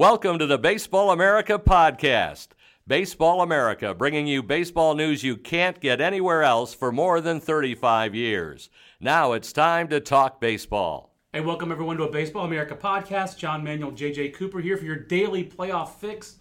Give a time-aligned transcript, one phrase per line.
[0.00, 2.52] Welcome to the Baseball America podcast.
[2.86, 8.14] Baseball America, bringing you baseball news you can't get anywhere else for more than 35
[8.14, 8.70] years.
[8.98, 11.14] Now it's time to talk baseball.
[11.34, 13.36] Hey, welcome everyone to a Baseball America podcast.
[13.36, 16.36] John Manuel, JJ Cooper here for your daily playoff fix.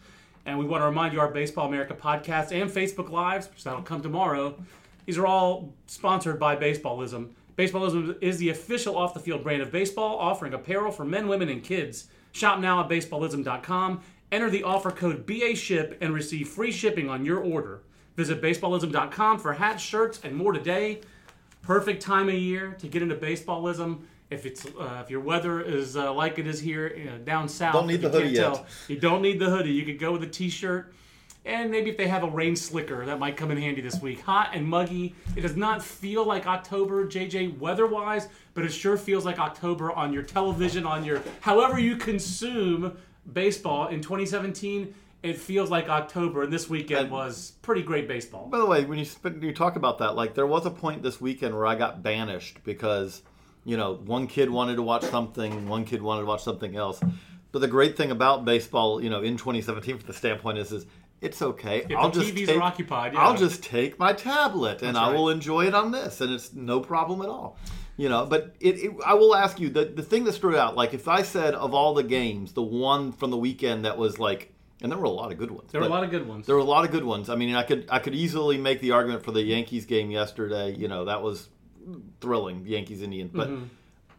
[0.45, 3.81] And we want to remind you our Baseball America podcast and Facebook Lives, which that'll
[3.81, 4.57] come tomorrow.
[5.05, 7.31] These are all sponsored by Baseballism.
[7.57, 11.49] Baseballism is the official off the field brand of baseball, offering apparel for men, women,
[11.49, 12.07] and kids.
[12.31, 14.01] Shop now at baseballism.com.
[14.31, 17.81] Enter the offer code BASHIP and receive free shipping on your order.
[18.15, 21.01] Visit baseballism.com for hats, shirts, and more today.
[21.61, 24.01] Perfect time of year to get into baseballism.
[24.29, 27.73] If it's uh, if your weather is uh, like it is here uh, down south,
[27.73, 28.41] Don't need the you hoodie yet.
[28.53, 29.71] tell, you don't need the hoodie.
[29.71, 30.93] You could go with a t-shirt,
[31.49, 34.21] and maybe if they have a rain slicker, that might come in handy this week.
[34.21, 35.15] Hot and muggy.
[35.35, 40.13] It does not feel like October, JJ, weather-wise, but it sure feels like October on
[40.13, 42.97] your television, on your however you consume
[43.33, 44.93] baseball in 2017.
[45.21, 48.47] It feels like October, and this weekend And- was pretty great baseball.
[48.47, 49.05] By the way, when you
[49.41, 52.59] you talk about that, like there was a point this weekend where I got banished
[52.63, 53.21] because
[53.65, 57.01] you know one kid wanted to watch something, one kid wanted to watch something else.
[57.51, 60.85] But the great thing about baseball, you know, in 2017, from the standpoint is, is
[61.21, 61.85] it's okay.
[61.89, 63.19] If I'll the just TVs take, are occupied, yeah.
[63.19, 66.53] I'll just take my tablet and That's I will enjoy it on this, and it's
[66.53, 67.57] no problem at all.
[67.97, 70.75] You know, but it, it, I will ask you the the thing that stood out.
[70.75, 74.17] Like if I said of all the games, the one from the weekend that was
[74.19, 75.71] like, and there were a lot of good ones.
[75.73, 76.45] There were a lot of good ones.
[76.45, 77.29] there were a lot of good ones.
[77.29, 80.73] I mean, I could I could easily make the argument for the Yankees game yesterday.
[80.73, 81.49] You know, that was
[82.21, 83.31] thrilling, Yankees Indians.
[83.33, 83.63] But Mm-hmm.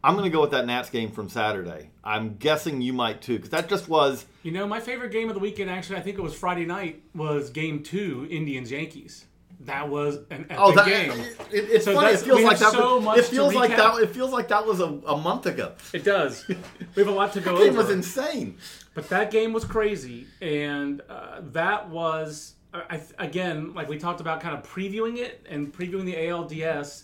[0.03, 1.91] I'm going to go with that Nats game from Saturday.
[2.03, 4.25] I'm guessing you might too, because that just was.
[4.43, 7.03] You know, my favorite game of the weekend, actually, I think it was Friday night,
[7.15, 9.27] was Game Two, Indians Yankees.
[9.65, 11.11] That was an epic Oh, that, game.
[11.11, 12.15] it, it's So funny.
[12.15, 12.73] It feels like that.
[12.73, 13.99] so was- much it feels like that.
[14.03, 15.73] It feels like that was a, a month ago.
[15.93, 16.47] It does.
[16.95, 17.83] We have a lot to go The game over.
[17.83, 18.57] was insane.
[18.95, 24.23] But that game was crazy, and uh, that was I, I- again like we talked
[24.23, 27.03] about, kind of previewing it and previewing the ALDS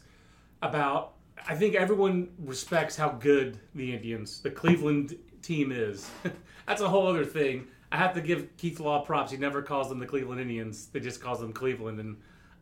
[0.63, 1.13] about.
[1.49, 6.11] I think everyone respects how good the Indians, the Cleveland team is.
[6.67, 7.67] That's a whole other thing.
[7.93, 9.31] I have to give Keith Law props.
[9.31, 10.87] He never calls them the Cleveland Indians.
[10.87, 12.17] They just calls them Cleveland, and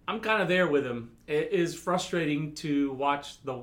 [0.06, 1.12] I'm kind of there with him.
[1.26, 3.62] It is frustrating to watch the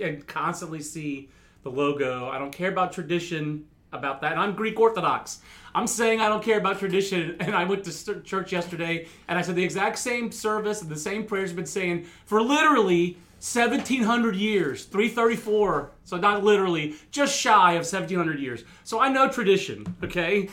[0.00, 1.30] and constantly see
[1.62, 2.28] the logo.
[2.28, 4.32] I don't care about tradition about that.
[4.32, 5.40] And I'm Greek Orthodox.
[5.74, 7.36] I'm saying I don't care about tradition.
[7.40, 10.96] And I went to church yesterday and I said the exact same service and the
[10.96, 15.92] same prayers have been saying for literally 1700 years, 334.
[16.04, 18.64] So not literally, just shy of 1700 years.
[18.84, 20.50] So I know tradition, okay?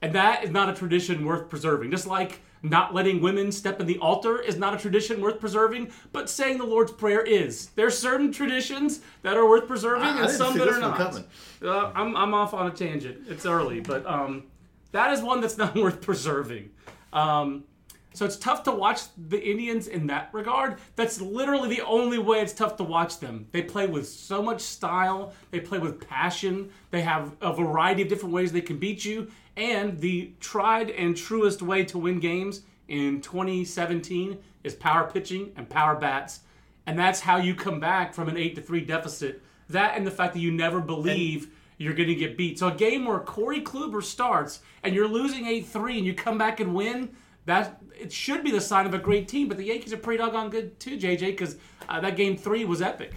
[0.00, 1.90] And that is not a tradition worth preserving.
[1.90, 5.90] Just like not letting women step in the altar is not a tradition worth preserving,
[6.12, 7.66] but saying the Lord's Prayer is.
[7.74, 11.24] There's certain traditions that are worth preserving I- I and didn't some that are not.
[11.62, 13.26] Uh, I'm, I'm off on a tangent.
[13.28, 14.44] It's early, but um,
[14.92, 16.70] that is one that's not worth preserving.
[17.12, 17.64] Um,
[18.12, 20.78] so it's tough to watch the Indians in that regard.
[20.96, 23.46] That's literally the only way it's tough to watch them.
[23.52, 28.08] They play with so much style, they play with passion, they have a variety of
[28.08, 32.62] different ways they can beat you, and the tried and truest way to win games
[32.88, 36.40] in 2017 is power pitching and power bats.
[36.86, 39.42] And that's how you come back from an 8 to 3 deficit.
[39.68, 41.48] That and the fact that you never believe
[41.78, 42.58] you're going to get beat.
[42.58, 46.60] So a game where Corey Kluber starts and you're losing 8-3 and you come back
[46.60, 47.10] and win,
[47.46, 49.48] that it should be the sign of a great team.
[49.48, 51.56] But the Yankees are pretty doggone good too, JJ, because
[51.88, 53.14] uh, that game three was epic.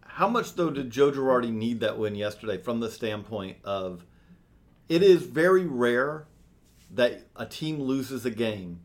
[0.00, 4.04] How much though did Joe Girardi need that win yesterday from the standpoint of
[4.88, 6.26] it is very rare
[6.92, 8.80] that a team loses a game.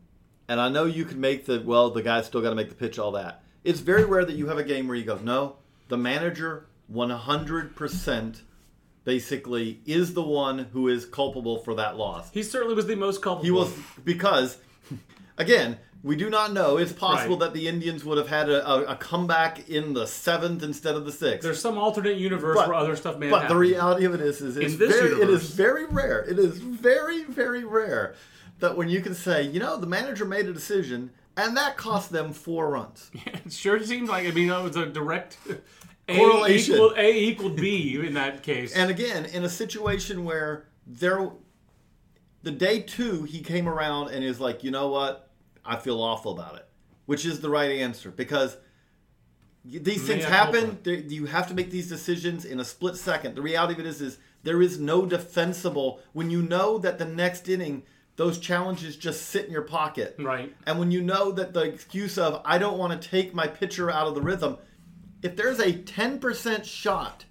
[0.48, 2.74] And I know you can make the well, the guy's still got to make the
[2.74, 3.42] pitch, all that.
[3.64, 5.56] It's very rare that you have a game where you go, no,
[5.88, 8.40] the manager 100%
[9.04, 12.30] basically is the one who is culpable for that loss.
[12.32, 13.44] He certainly was the most culpable.
[13.44, 13.72] He was
[14.04, 14.58] because,
[15.38, 16.78] again, we do not know.
[16.78, 17.46] It's possible Right.
[17.46, 21.04] that the Indians would have had a, a, a comeback in the seventh instead of
[21.04, 21.42] the sixth.
[21.42, 24.20] There's some alternate universe But- where other stuff may have but the reality of it
[24.20, 26.20] is, is it's very, it is very rare.
[26.28, 28.14] It is very, very rare
[28.58, 32.10] that when you can say, you know, the manager made a decision and that cost
[32.10, 33.10] them four runs.
[33.44, 35.36] It sure seemed like I mean it was a direct
[36.08, 36.74] A Correlation.
[36.74, 38.74] equal A equaled B in that case.
[38.74, 41.30] And again, in a situation where there,
[42.42, 45.30] the day two, he came around and is like, you know what,
[45.64, 46.66] I feel awful about it,
[47.06, 48.56] which is the right answer because
[49.64, 50.78] these things happen.
[50.84, 53.36] You have to make these decisions in a split second.
[53.36, 57.04] The reality of it is, is there is no defensible when you know that the
[57.04, 57.84] next inning.
[58.16, 60.16] Those challenges just sit in your pocket.
[60.18, 60.54] Right.
[60.66, 63.90] And when you know that the excuse of, I don't want to take my pitcher
[63.90, 64.58] out of the rhythm,
[65.22, 67.24] if there's a 10% shot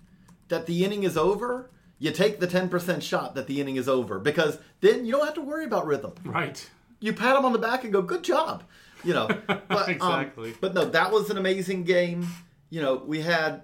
[0.47, 1.69] that the inning is over,
[2.01, 5.35] you take the 10% shot that the inning is over because then you don't have
[5.35, 6.13] to worry about rhythm.
[6.25, 6.69] right.
[6.99, 8.63] You pat him on the back and go, "Good job,"
[9.03, 9.27] you know.
[9.47, 10.53] But, um, Exactly.
[10.61, 12.27] but no, that was an amazing game.
[12.69, 13.63] You know, we had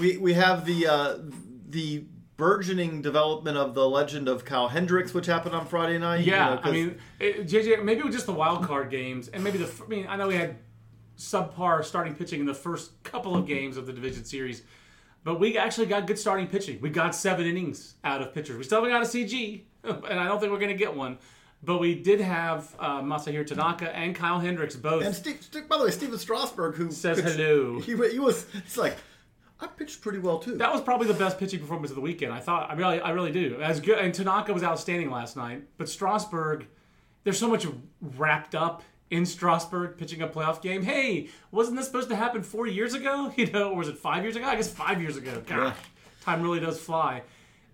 [0.00, 1.18] we we have the uh,
[1.68, 2.04] the
[2.36, 6.24] burgeoning development of the legend of Kyle Hendricks, which happened on Friday night.
[6.24, 9.28] you Yeah, know, I mean, it, JJ, maybe it was just the wild card games,
[9.28, 9.70] and maybe the.
[9.84, 10.56] I mean, I know we had
[11.16, 14.62] subpar starting pitching in the first couple of games of the division series,
[15.24, 16.80] but we actually got good starting pitching.
[16.80, 18.56] We got seven innings out of pitchers.
[18.56, 21.18] We still haven't got a CG, and I don't think we're going to get one.
[21.64, 25.04] But we did have uh, Masahiro Tanaka and Kyle Hendricks both.
[25.04, 25.38] And Steve,
[25.68, 27.78] by the way, Steven Strasburg, who Says pitched- hello.
[27.78, 28.46] He, he was.
[28.54, 28.96] It's like
[29.60, 30.56] I pitched pretty well too.
[30.56, 32.32] That was probably the best pitching performance of the weekend.
[32.32, 32.68] I thought.
[32.68, 33.60] I really, I really do.
[33.62, 35.62] As good, and Tanaka was outstanding last night.
[35.76, 36.66] But Strasburg,
[37.22, 37.64] there's so much
[38.00, 40.82] wrapped up in Strasburg pitching a playoff game.
[40.82, 43.32] Hey, wasn't this supposed to happen four years ago?
[43.36, 44.46] You know, or was it five years ago?
[44.46, 45.42] I guess five years ago.
[45.46, 45.76] Gosh,
[46.22, 47.22] time really does fly.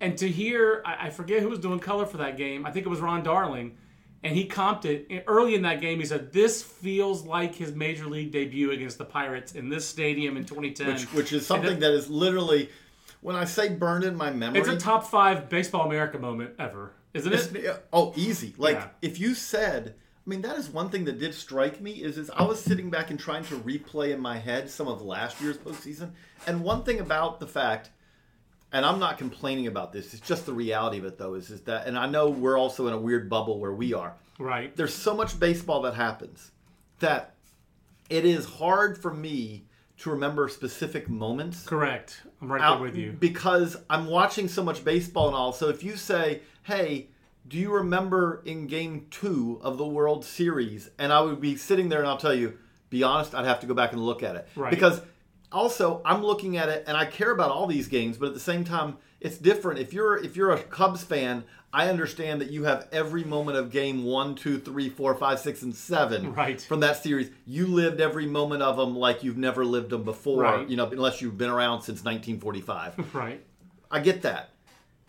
[0.00, 2.66] And to hear, I, I forget who was doing color for that game.
[2.66, 3.76] I think it was Ron Darling.
[4.24, 6.00] And he comped it early in that game.
[6.00, 10.36] He said, "This feels like his major league debut against the Pirates in this stadium
[10.36, 12.68] in 2010." which, which is something that is literally,
[13.20, 16.90] when I say burned in my memory, It's a top five baseball America moment ever,
[17.14, 17.86] isn't it?
[17.92, 18.54] oh, easy.
[18.58, 18.88] Like Yeah.
[19.02, 19.94] if you said,
[20.28, 22.90] I mean, that is one thing that did strike me is is I was sitting
[22.90, 26.10] back and trying to replay in my head some of last year's postseason,
[26.46, 27.88] and one thing about the fact,
[28.70, 31.62] and I'm not complaining about this, it's just the reality of it though, is is
[31.62, 34.16] that, and I know we're also in a weird bubble where we are.
[34.38, 34.76] Right.
[34.76, 36.50] There's so much baseball that happens
[36.98, 37.34] that
[38.10, 39.64] it is hard for me
[40.00, 42.20] to remember specific moments Correct.
[42.42, 43.12] I'm right there with you.
[43.12, 45.54] because I'm watching so much baseball and all.
[45.54, 47.08] So if you say, "Hey,
[47.48, 51.88] do you remember in Game Two of the World Series?" and I would be sitting
[51.88, 52.58] there and I'll tell you,
[52.90, 54.70] be honest, I'd have to go back and look at it Right.
[54.70, 55.00] because
[55.50, 58.40] also I'm looking at it and I care about all these games, but at the
[58.40, 59.80] same time, it's different.
[59.80, 63.70] If you're if you're a Cubs fan, I understand that you have every moment of
[63.70, 66.60] game one, two, three, four, five, six, and seven Right.
[66.60, 67.30] from that series.
[67.46, 70.68] You lived every moment of them like you've never lived them before, Right.
[70.68, 72.94] you know, unless you've been around since 1945.
[73.14, 73.44] Right.
[73.90, 74.50] I get that.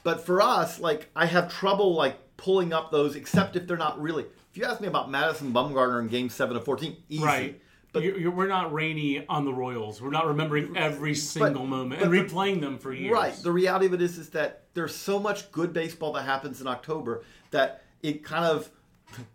[0.03, 4.01] But for us, like I have trouble like pulling up those, except if they're not
[4.01, 4.23] really.
[4.51, 7.23] If you ask me about Madison Bumgarner in Game Seven of Fourteen, easy.
[7.23, 7.61] Right.
[7.91, 10.01] But you you're, we're not rainy on the Royals.
[10.01, 13.11] We're not remembering every single moment and but the- replaying them for years.
[13.11, 16.61] right, the reality of it is, is that there's so much good baseball that happens
[16.61, 18.69] in October that it kind of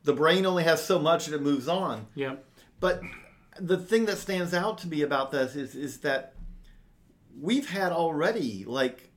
[0.05, 2.07] the brain only has so much and it moves on.
[2.15, 2.45] Yep.
[2.79, 3.03] But
[3.59, 6.35] the thing that stands out to me about this is is that
[7.41, 9.11] we've had already like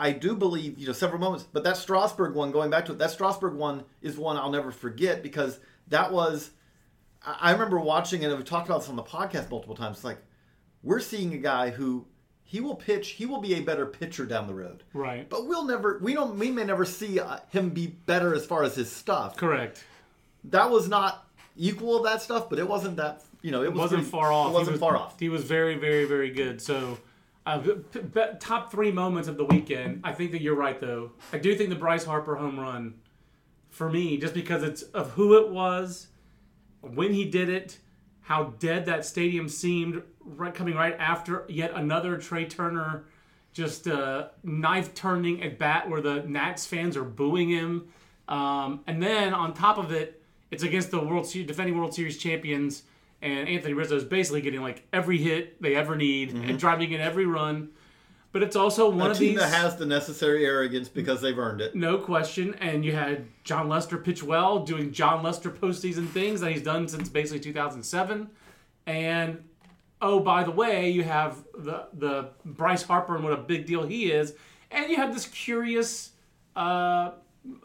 [0.00, 2.98] I do believe you know several moments, but that Strasburg one, going back to it,
[2.98, 6.50] that Strasburg one is one I'll never forget because that was
[7.24, 9.98] I remember watching it and we talked about this on the podcast multiple times.
[9.98, 10.18] It's like
[10.82, 12.06] we're seeing a guy who
[12.42, 14.82] he will pitch, he will be a better pitcher down the road.
[14.92, 15.28] Right.
[15.28, 18.64] But we'll never, we don't, we may never see uh, him be better as far
[18.64, 19.84] as his stuff Correct.
[20.44, 23.72] that was not equal of that stuff, but it wasn't that you know it It
[23.74, 24.50] was wasn't pretty- far off.
[24.50, 25.20] It wasn't was- far off.
[25.20, 26.60] He was very, very, very good.
[26.62, 26.98] So,
[27.46, 30.00] uh, p- p- top three moments of the weekend.
[30.04, 31.12] I think that you're right, though.
[31.32, 32.94] I do think the Bryce Harper home run,
[33.70, 36.08] for me, just because it's of who it was,
[36.80, 37.78] when he did it,
[38.22, 43.04] how dead that stadium seemed, right coming right after yet another Trea Turner,
[43.52, 47.88] just uh, knife turning at bat where the Nats fans are booing him,
[48.28, 52.18] um, and then on top of it, it's against the World Series, defending World Series
[52.18, 52.82] champions,
[53.22, 57.00] and Anthony Rizzo is basically getting like every hit they ever need and driving in
[57.00, 57.70] every run.
[58.32, 59.06] But it's also one Mm-hmm.
[59.06, 61.74] A of team these that has the necessary arrogance because they've earned it.
[61.74, 62.54] no question.
[62.60, 66.86] And you had Jon Lester pitch well, doing Jon Lester postseason things that he's done
[66.86, 68.30] since basically 2007.
[68.86, 69.44] And
[70.00, 73.84] oh, by the way, you have the the Bryce Harper and what a big deal
[73.84, 74.34] he is.
[74.70, 76.12] And you had this curious
[76.54, 77.10] uh,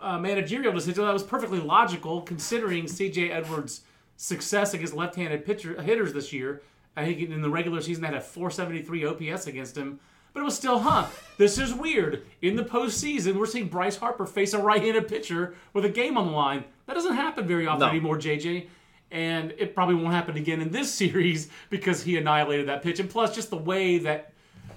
[0.02, 3.32] uh, managerial decision that was perfectly logical considering C.J.
[3.32, 3.82] Edwards'
[4.18, 6.62] success against left-handed pitcher hitters this year.
[6.98, 10.00] I think in the regular season they had a 473 OPS against him.
[10.34, 11.08] But it was still, huh?
[11.38, 12.26] This is weird.
[12.42, 16.28] In the postseason, we're seeing Bryce Harper face a right-handed pitcher with a game on
[16.28, 16.66] the line.
[16.88, 17.88] That doesn't happen very often No.
[17.90, 18.68] anymore, JJ.
[19.12, 23.00] And it probably won't happen again in this series because he annihilated that pitch.
[23.00, 24.32] And plus, just the way that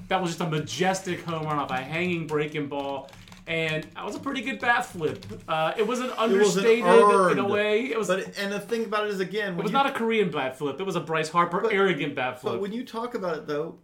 [0.09, 3.11] that was just a majestic home run off a hanging breaking ball.
[3.49, 5.25] And that was a pretty good bat flip.
[5.49, 6.85] Uh, it was an understated
[7.33, 7.87] in a way.
[7.87, 8.09] It was.
[8.09, 10.59] But and the thing about it is again, it was you, not a Korean bat
[10.59, 10.79] flip.
[10.79, 12.55] It was a Bryce Harper But- arrogant bat flip.
[12.55, 13.79] But when you talk about it, though,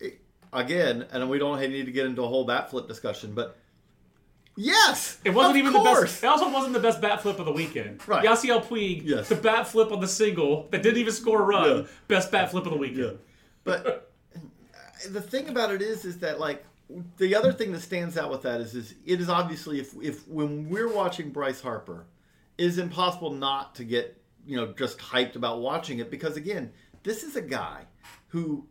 [0.00, 0.20] it,
[0.52, 3.56] again, and we don't need to get into a whole bat flip discussion, but
[4.54, 5.98] yes, It wasn't even course.
[5.98, 6.24] the best.
[6.24, 8.06] It also wasn't the best bat flip of the weekend.
[8.06, 8.22] Right.
[8.24, 9.30] Yasiel Puig, Yes.
[9.30, 11.76] the bat flip on the single that didn't even score a run.
[11.78, 11.86] Yeah.
[12.08, 13.18] Best bat flip of the weekend.
[13.64, 14.10] But
[15.08, 16.64] the thing about it is, is that like
[17.16, 20.26] the other thing that stands out with that is, is it is obviously if if
[20.28, 22.06] when we're watching Bryce Harper,
[22.58, 26.72] it is impossible not to get you know just hyped about watching it because again,
[27.02, 27.82] this is a guy
[28.28, 28.66] who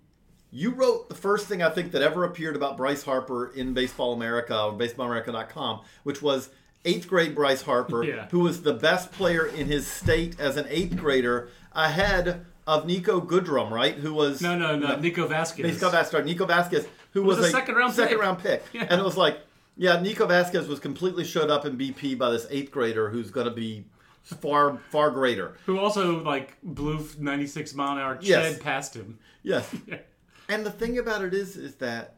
[0.51, 4.13] you wrote the first thing I think that ever appeared about Bryce Harper in Baseball
[4.13, 6.49] America or BaseballAmerica.com, which was
[6.85, 8.27] eighth grade Bryce Harper, Yeah.
[8.29, 13.25] who was the best player in his state as an eighth grader, ahead of Niko
[13.25, 13.95] Goodrum, right?
[13.95, 14.95] Who was No, no, no.
[14.95, 15.65] Nico Vasquez.
[15.73, 18.21] Nico Vasquez, Nico Vasquez, who was was, a second-round second pick.
[18.21, 18.85] round pick, Yeah.
[18.89, 19.39] and it was like,
[19.75, 23.47] yeah, Nico Vasquez was completely showed up in BP by this eighth grader who's going
[23.47, 23.85] to be
[24.23, 25.55] far far greater.
[25.65, 28.59] Who also like blew 96 mile an hour Yes.
[28.59, 29.17] past him.
[29.43, 29.73] Yes.
[30.49, 32.15] and the thing about it is, is that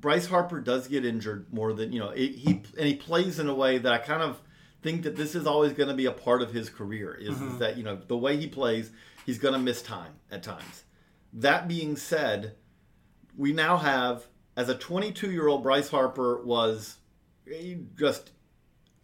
[0.00, 2.10] Bryce Harper does get injured more than you know.
[2.10, 4.40] It, he and he plays in a way that I kind of
[4.82, 7.14] think that this is always going to be a part of his career.
[7.14, 7.52] Is, Mm-hmm.
[7.54, 8.90] is that you know the way he plays,
[9.26, 10.84] he's going to miss time at times.
[11.32, 12.54] That being said,
[13.36, 14.26] we now have
[14.58, 16.96] as a 22 year old Bryce Harper was
[17.50, 18.32] eh, just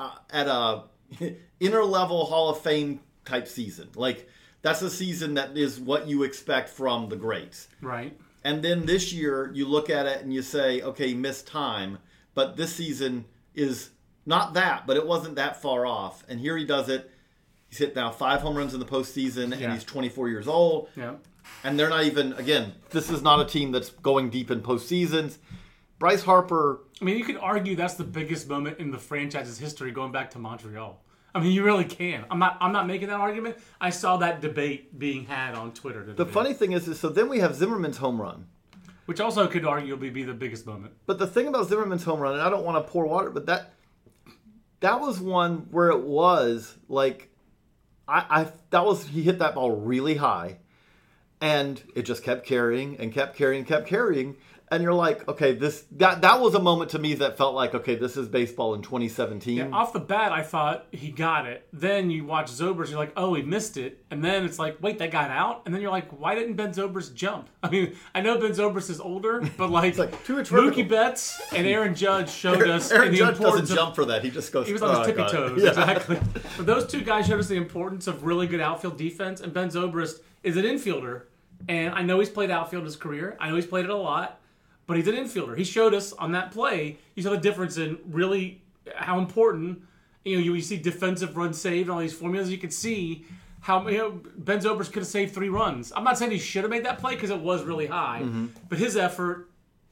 [0.00, 0.82] uh, at a
[1.60, 3.88] inner level Hall of Fame type season.
[3.94, 4.28] Like
[4.62, 7.68] that's a season that is what you expect from the greats.
[7.80, 8.18] Right.
[8.42, 11.98] And then this year, you look at it and you say, okay, missed time,
[12.34, 13.90] but this season is
[14.26, 16.24] not that, but it wasn't that far off.
[16.28, 17.10] And here he does it.
[17.68, 20.88] He's hit now five home runs in the postseason, and he's 24 years old.
[20.96, 21.14] Yeah.
[21.62, 25.38] And they're not even, again, this is not a team that's going deep in postseasons.
[25.98, 29.90] Bryce Harper, I mean, you could argue that's the biggest moment in the franchise's history,
[29.92, 31.00] going back to Montreal.
[31.34, 32.24] I mean, you really can.
[32.30, 32.58] I'm not.
[32.60, 33.56] I'm not making that argument.
[33.80, 36.04] I saw that debate being had on Twitter.
[36.04, 38.46] the funny thing is, is so then we have Zimmerman's home run.
[39.06, 40.94] which also could arguably be the biggest moment.
[41.06, 43.46] But the thing about Zimmerman's home run, and I don't want to pour water, but
[43.46, 43.72] that
[44.80, 47.30] that was one where it was like
[48.06, 50.58] I, I that was he hit that ball really high,
[51.44, 54.34] and it just kept carrying and kept carrying and kept carrying,
[54.70, 57.74] and you're like, okay, this that that was a moment to me that felt like,
[57.74, 59.56] okay, this is baseball in 2017.
[59.58, 61.68] Yeah, off the bat, I thought he got it.
[61.70, 64.02] Then you watch Zobrist, you're like, oh, he missed it.
[64.10, 65.62] And then it's like, wait, that got out?
[65.66, 67.50] And then you're like, why didn't Ben Zobrist jump?
[67.62, 70.48] I mean, I know Ben Zobrist is older, but like, like, too much.
[70.48, 74.06] Mookie Betts and Aaron Judge showed us Aaron the Judge importance doesn't of, jump for
[74.06, 74.66] that; he just goes.
[74.66, 75.68] He was on his "Oh, I tippy toes, Yeah.
[75.68, 76.18] exactly.
[76.56, 79.40] But those two guys showed us the importance of really good outfield defense.
[79.42, 81.22] And Ben Zobrist is an infielder,
[81.68, 83.36] and I know he's played outfield his career.
[83.40, 84.40] I know he's played it a lot,
[84.86, 85.56] but he's an infielder.
[85.56, 86.98] He showed us on that play.
[87.14, 88.60] You saw the difference in really
[88.94, 89.82] how important.
[90.24, 92.50] You know, you, you see defensive runs saved, and all these formulas.
[92.50, 93.24] You could see
[93.60, 95.92] how you know Ben Zobrist could have saved three runs.
[95.94, 98.46] I'm not saying he should have made that play because it was really high, Mm-hmm.
[98.68, 99.48] but his effort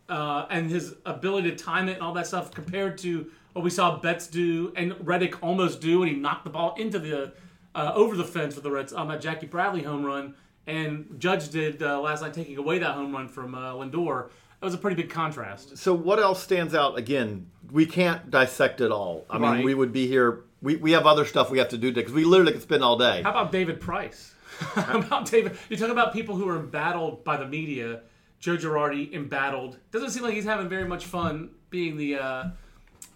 [0.08, 3.70] uh, and his ability to time it and all that stuff compared to what we
[3.70, 7.32] saw Betts do and Reddick almost do when he knocked the ball into the
[7.74, 10.34] uh, over the fence with the Reds on that Jackie Bradley home run,
[10.66, 14.28] and Judge did uh, last night taking away that home run from uh, Lindor.
[14.60, 15.76] That was a pretty big contrast.
[15.76, 16.96] So what else stands out?
[16.96, 19.26] Again, we can't dissect it all.
[19.28, 20.44] I mean, we would be here.
[20.60, 22.96] We, we have other stuff we have to do because we literally could spend all
[22.96, 23.22] day.
[23.22, 24.34] How about David Price?
[24.58, 25.56] How about David?
[25.68, 28.02] You talk about people who are embattled by the media.
[28.38, 29.78] Joe Girardi embattled.
[29.90, 32.44] Doesn't seem like he's having very much fun being the uh,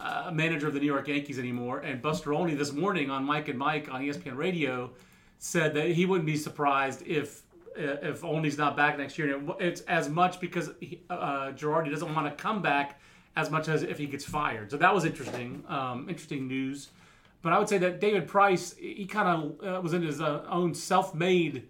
[0.01, 1.81] uh, manager of the New York Yankees anymore.
[1.81, 4.91] And Buster Olney this morning on Mike and Mike on ESPN Radio
[5.39, 7.43] said that he wouldn't be surprised if
[7.79, 9.37] if Olney's not back next year.
[9.37, 13.01] And it's as much because he, uh, Girardi doesn't want to come back
[13.37, 14.71] as much as if he gets fired.
[14.71, 15.63] So that was interesting.
[15.69, 16.89] Um, interesting news.
[17.43, 20.45] But I would say that David Price, he kind of uh, was in his uh,
[20.49, 21.69] own self-made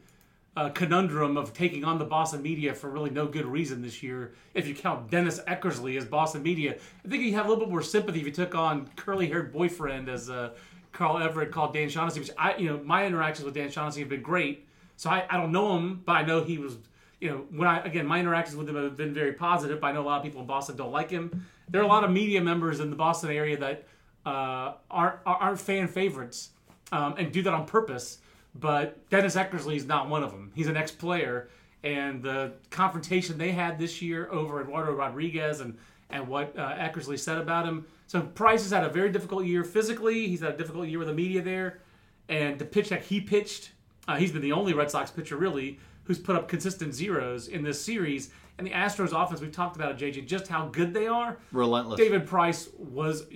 [0.57, 4.33] uh, conundrum of taking on the Boston media for really no good reason this year.
[4.55, 7.71] If you count Dennis Eckersley as Boston media, I think you have a little bit
[7.71, 10.51] more sympathy if you took on curly-haired boyfriend as uh,
[10.97, 12.21] Carl Everett called Dan Shaughnessy.
[12.21, 14.67] Which I, you know, my interactions with Dan Shaughnessy have been great.
[14.97, 16.77] So I, I don't know him, but I know he was.
[17.19, 19.83] You know, when I again, my interactions with him have been very positive.
[19.83, 22.05] I know a lot of people in Boston don't like him, there are a lot
[22.05, 23.85] of media members in the Boston area that
[24.25, 26.51] uh, aren't aren't fan favorites
[26.93, 28.19] um, and do that on purpose.
[28.55, 30.51] But Dennis Eckersley is not one of them.
[30.55, 31.49] He's an ex-player,
[31.83, 35.77] and the confrontation they had this year over Eduardo Rodriguez and
[36.11, 37.87] and what uh, Eckersley said about him.
[38.07, 40.29] So Price has had a very difficult year physically.
[40.29, 41.81] He's had a difficult year with the media there,
[42.29, 43.73] and the pitch that he pitched,
[44.07, 47.65] uh, he's been the only Red Sox pitcher really who's put up consistent zeros in
[47.65, 48.31] this series.
[48.59, 51.37] And the Astros offense, we've talked about it, JJ, just how good they are.
[51.51, 51.99] Relentless.
[51.99, 53.27] David Price was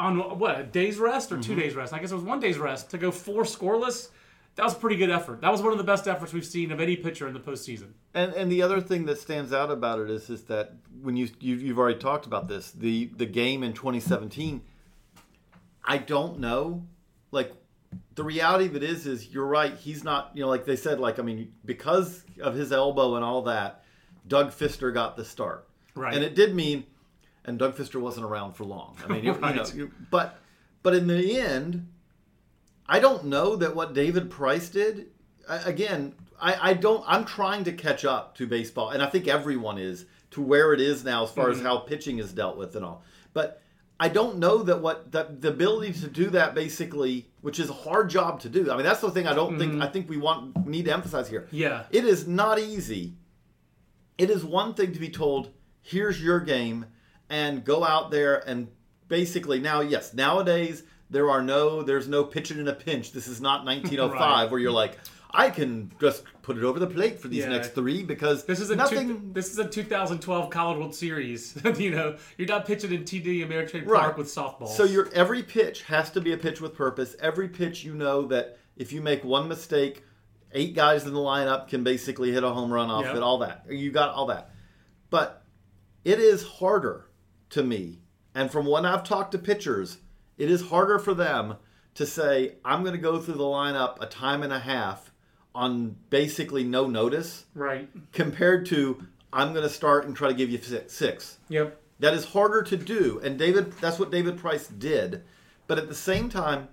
[0.00, 1.42] on what a day's rest or Mm-hmm.
[1.42, 1.92] two days rest.
[1.92, 4.08] I guess it was one day's rest to go four scoreless.
[4.58, 5.40] That was a pretty good effort.
[5.40, 7.90] That was one of the best efforts we've seen of any pitcher in the postseason.
[8.12, 11.28] And and the other thing that stands out about it is is that when you,
[11.38, 14.60] you you've already talked about this the the game in 2017.
[15.84, 16.82] I don't know,
[17.30, 17.52] like
[18.16, 19.72] the reality of it is is you're right.
[19.76, 23.24] He's not you know like they said like I mean because of his elbow and
[23.24, 23.84] all that,
[24.26, 25.68] Doug Fister got the start.
[25.94, 26.14] Right.
[26.14, 26.82] And it did mean,
[27.44, 28.96] and Doug Fister wasn't around for long.
[29.04, 29.40] I mean, you- you,
[29.84, 30.36] know, but
[30.82, 31.86] but in the end,
[32.88, 35.08] I don't know that what David Price did.
[35.48, 37.04] I, again, I, I don't.
[37.06, 40.80] I'm trying to catch up to baseball, and I think everyone is to where it
[40.80, 41.66] is now as far as mm-hmm.
[41.66, 43.02] how pitching is dealt with and all.
[43.32, 43.62] But
[44.00, 47.74] I don't know that what that the ability to do that basically, which is a
[47.74, 48.70] hard job to do.
[48.70, 49.26] I mean, that's the thing.
[49.26, 49.72] I don't think.
[49.72, 49.82] Mm-hmm.
[49.82, 51.48] I think we want need to emphasize here.
[51.50, 51.84] Yeah.
[51.90, 53.14] it is not easy.
[54.16, 55.50] It is one thing to be told,
[55.82, 56.86] "Here's your game,"
[57.28, 58.68] and go out there and
[59.08, 63.12] basically now, yes, nowadays there are no, there's no pitching in a pinch.
[63.12, 64.50] This is not 1905 Right.
[64.50, 64.98] where you're like,
[65.30, 67.50] I can just put it over the plate for these Yeah.
[67.50, 69.08] next three because This is a nothing.
[69.08, 71.56] two, this is a 2012 College World Series.
[71.78, 74.00] you know, you're not pitching in TD Ameritrade Right.
[74.00, 74.68] Park with softballs.
[74.70, 77.14] So your every pitch has to be a pitch with purpose.
[77.20, 80.02] Every pitch, you know that if you make one mistake,
[80.52, 83.16] eight guys in the lineup can basically hit a home run off Yep.
[83.16, 83.22] it.
[83.22, 84.50] All that you got all that,
[85.10, 85.44] but
[86.04, 87.06] it is harder
[87.50, 87.98] to me.
[88.34, 89.98] And from when I've talked to pitchers,
[90.38, 91.56] it is harder for them
[91.94, 95.10] to say, "I'm going to go through the lineup a time and a half
[95.54, 97.88] on basically no notice," right.
[98.12, 101.80] compared to "I'm going to start and try to give you six." Yep.
[102.00, 103.72] That is harder to do, and David.
[103.80, 105.24] That's what David Price did.
[105.66, 106.68] But at the same time,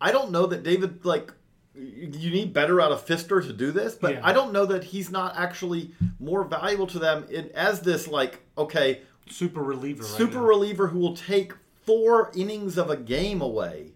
[0.00, 1.32] I don't know that David like.
[1.74, 4.20] You need better out of Fister to do this, but Yeah.
[4.24, 8.40] I don't know that he's not actually more valuable to them in, as this like
[8.56, 10.02] okay Super reliever.
[10.02, 10.44] Right super now.
[10.44, 11.52] reliever who will take
[11.88, 13.92] four innings of a game away.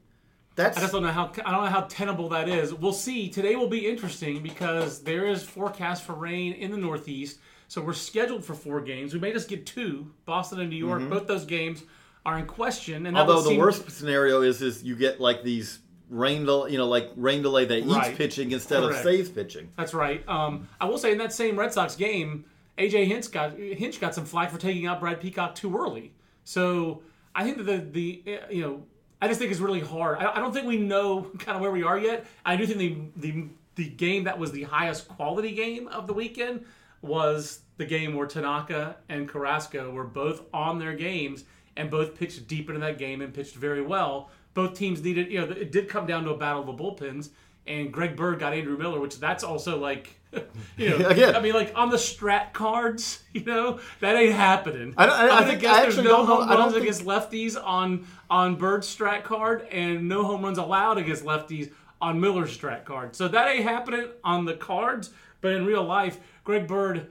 [0.57, 2.73] That's I just don't know how I don't know how tenable that is.
[2.73, 3.29] We'll see.
[3.29, 7.39] Today will be interesting because there is forecast for rain in the Northeast.
[7.69, 9.13] So we're scheduled for four games.
[9.15, 10.11] We may just get two.
[10.27, 11.09] Boston and New York.
[11.09, 11.83] Both those games
[12.27, 13.07] are in question.
[13.07, 13.29] And Mm-hmm.
[13.31, 16.87] although the seem- worst scenario is is you get like these rain del- you know
[16.89, 18.17] like rain delay that eats Right.
[18.17, 18.99] pitching instead Correct.
[18.99, 19.71] of saves pitching.
[19.77, 20.27] That's right.
[20.29, 22.45] Um, I will say in that same Red Sox game,
[22.79, 26.13] AJ Hinch got Hinch got some flack for taking out Brad Peacock too early.
[26.45, 27.03] So
[27.35, 28.83] I think that the the uh, you know
[29.21, 30.19] I just think it's really hard.
[30.19, 32.27] I, I don't think we know kind of where we are yet.
[32.45, 36.13] I do think the the the game that was the highest quality game of the
[36.13, 36.65] weekend
[37.01, 41.45] was the game where Tanaka and Carrasco were both on their games
[41.77, 44.31] and both pitched deep into that game and pitched very well.
[44.55, 47.31] Both teams needed, you know, it did come down to a battle of the bullpens,
[47.67, 50.17] and Greg Bird got Andrew Miller, which that's also like,
[50.77, 51.37] you know, Again.
[51.37, 54.95] I mean, like on the strat cards, you know, that ain't happening.
[54.97, 57.05] I don't- I- I think- I actually no don't home I don't runs think- against
[57.05, 61.71] lefties on on Bird's strat card, and no home runs allowed against lefties
[62.01, 63.15] on Miller's strat card.
[63.15, 67.09] So that ain't happening on the cards, but in real life, Greg Bird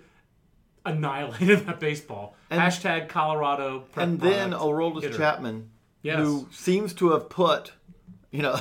[0.85, 2.35] annihilated that baseball.
[2.49, 3.85] Hashtag Colorado.
[3.95, 5.17] and then hitter.
[5.17, 5.69] Chapman,
[6.03, 7.71] who seems to have put,
[8.31, 8.59] you know,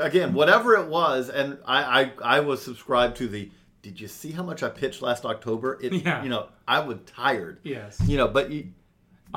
[0.00, 3.50] again whatever it was, and I I, I was subscribed to the.
[3.82, 5.78] Did you see how much I pitched last October?
[5.82, 6.22] It, Yeah.
[6.22, 7.60] You know, I was tired.
[7.62, 7.98] Yes.
[8.04, 8.72] You know, but you,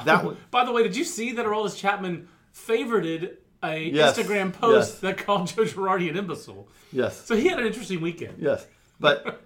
[0.03, 4.17] that oh, was By the way, did you see that Aroldis Chapman favorited a Yes,
[4.17, 4.99] Instagram post yes.
[4.99, 6.67] that called Joe Girardi an imbecile?
[6.91, 7.25] yes.
[7.25, 8.35] So he had an interesting weekend.
[8.37, 8.67] Yes,
[8.99, 9.43] but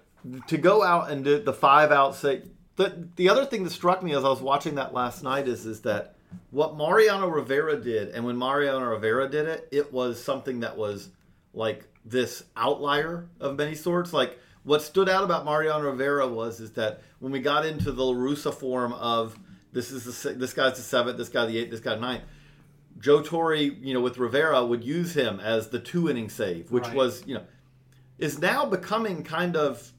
[0.48, 2.42] to go out and do the five out say
[2.76, 5.66] the the other thing that struck me as I was watching that last night is
[5.66, 6.16] is that
[6.50, 11.10] what Mariano Rivera did, and when Mariano Rivera did it, it was something that was
[11.54, 14.12] like this outlier of many sorts.
[14.12, 18.04] Like what stood out about Mariano Rivera was is that when we got into the
[18.04, 19.38] La Russa form of
[19.72, 22.24] this is the this guy's the seventh, this guy the eighth, this guy the ninth.
[22.98, 26.84] Joe Torre, you know, with Rivera would use him as the two inning save, which
[26.84, 26.96] Right.
[26.96, 27.44] was, you know,
[28.18, 29.92] is now becoming kind of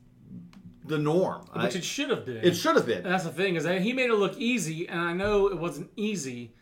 [0.90, 1.42] the norm.
[1.54, 2.38] Which I- it should have been.
[2.44, 3.12] it should have And been.
[3.12, 5.90] that's the thing is that he made it look easy, and I know it wasn't
[5.96, 6.54] easy,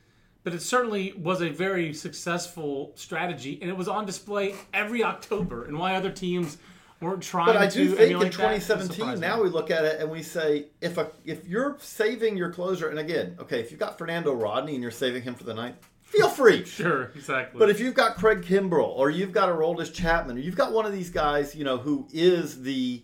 [0.44, 5.66] but it certainly was a very successful strategy, and it was on display every October.
[5.66, 6.58] And why other teams
[7.00, 8.54] weren't trying But I to do think in emulate that.
[8.56, 12.38] It's 2017, now we look at it and we say, if a if you're saving
[12.38, 15.44] your closer, and again, okay, if you've got Fernando Rodney and you're saving him for
[15.44, 16.66] the ninth, feel free.
[16.80, 17.60] Sure, exactly.
[17.60, 20.86] But if you've got Craig Kimbrel or you've got Aroldis Chapman or you've got one
[20.88, 23.04] of these guys, you know, who is the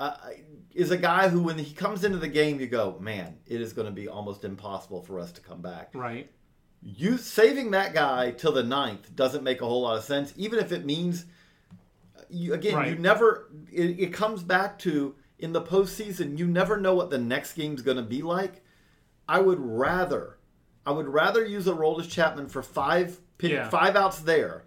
[0.00, 0.16] uh,
[0.74, 3.72] is a guy who when he comes into the game, you go, man, it is
[3.72, 5.90] going to be almost impossible for us to come back.
[5.94, 6.30] right.
[6.82, 10.58] You saving that guy till the ninth doesn't make a whole lot of sense, even
[10.58, 11.26] if it means.
[12.30, 13.50] You, again, you never.
[13.70, 17.82] It, it comes back to in the postseason, you never know what the next game's
[17.82, 18.62] going to be like.
[19.28, 20.38] I would rather,
[20.86, 23.68] I would rather use Aroldis Chapman for five pin, Yeah.
[23.68, 24.64] five outs there.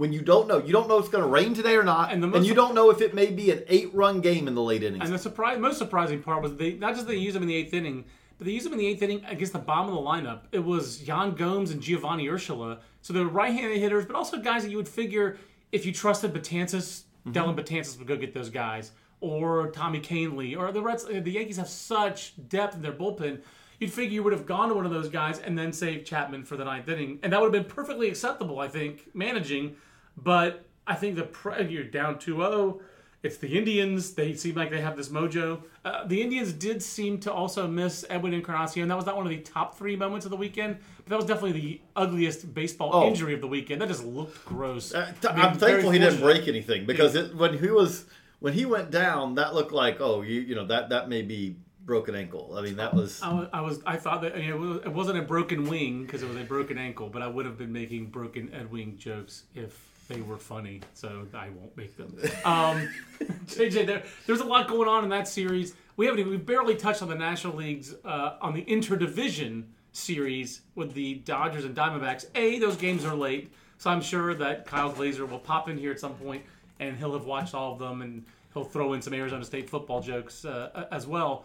[0.00, 2.04] When you don't know, you don't know if it's going to rain today or not,
[2.10, 4.54] And and, the most- you don't know if it may be an eight-run game in
[4.54, 5.04] the late innings.
[5.04, 7.54] And the surprise, most surprising part was they not just they used him in the
[7.54, 8.06] eighth inning,
[8.38, 10.44] but they used him in the eighth inning against the bottom of the lineup.
[10.52, 12.78] It was Yan Gomes and Giovanny Urshela.
[13.02, 15.36] So they were right-handed hitters, but also guys that you would figure
[15.70, 17.32] if you trusted Betances, Mm-hmm.
[17.32, 21.04] Dellin Betances would go get those guys, or Tommy Kahnle, or the Reds.
[21.04, 23.42] The Yankees have such depth in their bullpen.
[23.78, 26.44] You'd figure you would have gone to one of those guys and then saved Chapman
[26.44, 29.76] for the ninth inning, and that would have been perfectly acceptable, I think, managing.
[30.22, 32.80] But I think the pre- you're down 2-0.
[33.22, 34.14] It's the Indians.
[34.14, 35.62] They seem like they have this mojo.
[35.84, 38.88] Uh, the Indians did seem to also miss Edwin Encarnacion.
[38.88, 41.26] That was not one of the top three moments of the weekend, but that was
[41.26, 43.06] definitely the ugliest baseball Oh.
[43.06, 43.82] injury of the weekend.
[43.82, 44.94] That just looked gross.
[44.94, 47.68] Uh, t- I mean, I'm very thankful he didn't break anything because it, when he
[47.70, 48.06] was
[48.38, 51.56] when he went down, that looked like oh you you know that that may be
[51.84, 52.54] broken ankle.
[52.56, 55.18] I mean that was I was, I was, I thought that you know, it wasn't
[55.18, 58.06] a broken wing because it was a broken ankle, but I would have been making
[58.06, 60.80] broken Ed Wing jokes if they were funny.
[60.92, 62.14] So I won't make them.
[62.44, 62.88] Um,
[63.46, 65.74] JJ, there, there's a lot going on in that series.
[65.96, 70.94] We haven't, we barely touched on the National Leagues uh, on the interdivision series with
[70.94, 72.26] the Dodgers and Diamondbacks.
[72.34, 75.92] A, those games are late, so I'm sure that Kyle Glaser will pop in here
[75.92, 76.42] at some point
[76.80, 80.00] and he'll have watched all of them and he'll throw in some Arizona State football
[80.00, 81.44] jokes uh, as well.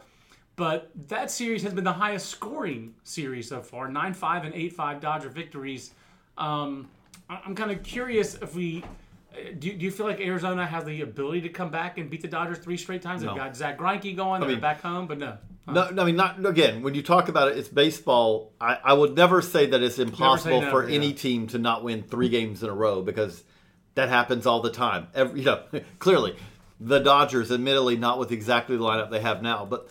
[0.55, 4.73] But that series has been the highest scoring series so far 9 5 and 8
[4.73, 5.91] 5 Dodger victories.
[6.37, 6.87] Um,
[7.29, 8.83] I'm kind of curious if we.
[9.33, 12.21] uh, Do, do you feel like Arizona has the ability to come back and beat
[12.21, 13.21] the Dodgers three straight times?
[13.21, 15.37] They've got Zack Greinke going, they're mean- back home, but no.
[15.67, 18.53] no, no, I mean not again when you talk about it, it's baseball.
[18.61, 20.95] I, I would never say that it's impossible never, for yeah.
[20.95, 23.43] any team to not win three games in a row because
[23.95, 25.07] that happens all the time.
[25.15, 25.63] Every you know
[25.99, 26.35] clearly
[26.79, 29.89] the Dodgers, admittedly not with exactly the lineup they have now, but.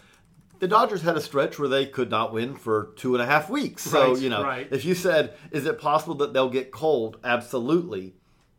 [0.64, 3.50] The Dodgers had a stretch where they could not win for two and a half
[3.50, 3.82] weeks.
[3.82, 4.66] So, Right, you know, right.
[4.70, 7.18] if you said, is it possible that they'll get cold?
[7.22, 8.14] Absolutely.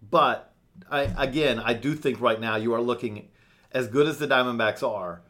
[0.08, 0.54] But
[0.88, 3.30] I, again, I do think right now you are looking
[3.72, 5.24] as good as the Diamondbacks are.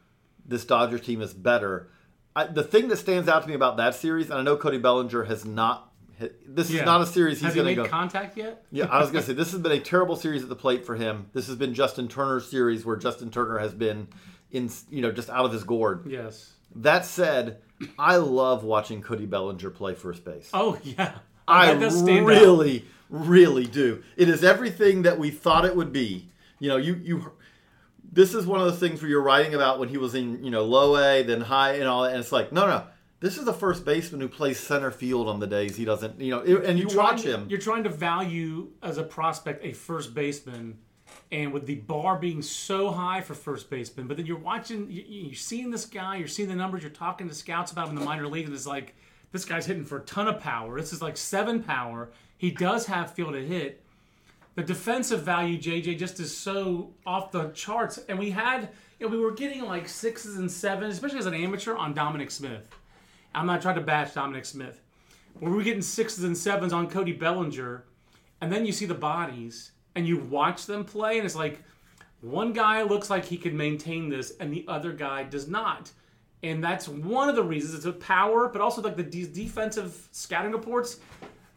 [0.45, 1.87] This Dodgers team is better.
[2.35, 4.77] I, the thing that stands out to me about that series, and I know Cody
[4.77, 5.93] Bellinger has not.
[6.45, 6.81] This Yeah.
[6.81, 7.85] is not a series he's going to made go.
[7.87, 8.65] contact yet?
[8.69, 10.85] yeah, I was going to say this has been a terrible series at the plate
[10.85, 11.27] for him.
[11.31, 14.09] This has been Justin Turner's series where Justin Turner has been
[14.51, 16.03] in, you know, just out of his gourd.
[16.05, 16.51] Yes.
[16.75, 17.59] That said,
[17.97, 20.49] I love watching Cody Bellinger play first base.
[20.53, 21.15] Oh, yeah.
[21.47, 22.27] I That does stand out.
[22.27, 24.03] really, really do.
[24.17, 26.29] It is everything that we thought it would be.
[26.59, 27.31] You know, you you.
[28.11, 30.49] This is one of the things where you're writing about when he was in you
[30.51, 32.85] know low A, then high, and all that, and it's like no, no.
[33.19, 36.19] This is the first baseman who plays center field on the days he doesn't.
[36.19, 37.47] You know, and you You're watch trying- him.
[37.49, 40.79] You're trying to value as a prospect a first baseman,
[41.31, 45.03] and with the bar being so high for first baseman, but then you're watching, you,
[45.07, 47.99] you're seeing this guy, you're seeing the numbers, you're talking to scouts about him in
[47.99, 48.95] the minor leagues, and it's like
[49.31, 50.79] this guy's hitting for a ton of power.
[50.79, 52.09] This is like seven power.
[52.37, 53.81] He does have field to hit.
[54.55, 59.11] The defensive value, JJ, just is so off the charts, and we had, you know,
[59.11, 62.69] we were getting like sixes and sevens, especially as an amateur on Dominic Smith.
[63.33, 64.81] I'm not trying to bash Dominic Smith.
[65.33, 67.83] But we were getting sixes and sevens on Cody Bellinger,
[68.39, 71.63] and then you see the bodies and you watch them play, and it's like
[72.21, 75.91] one guy looks like he can maintain this, and the other guy does not.
[76.43, 77.73] And that's one of the reasons.
[77.73, 80.99] It's a power, but also like the de- defensive scouting reports.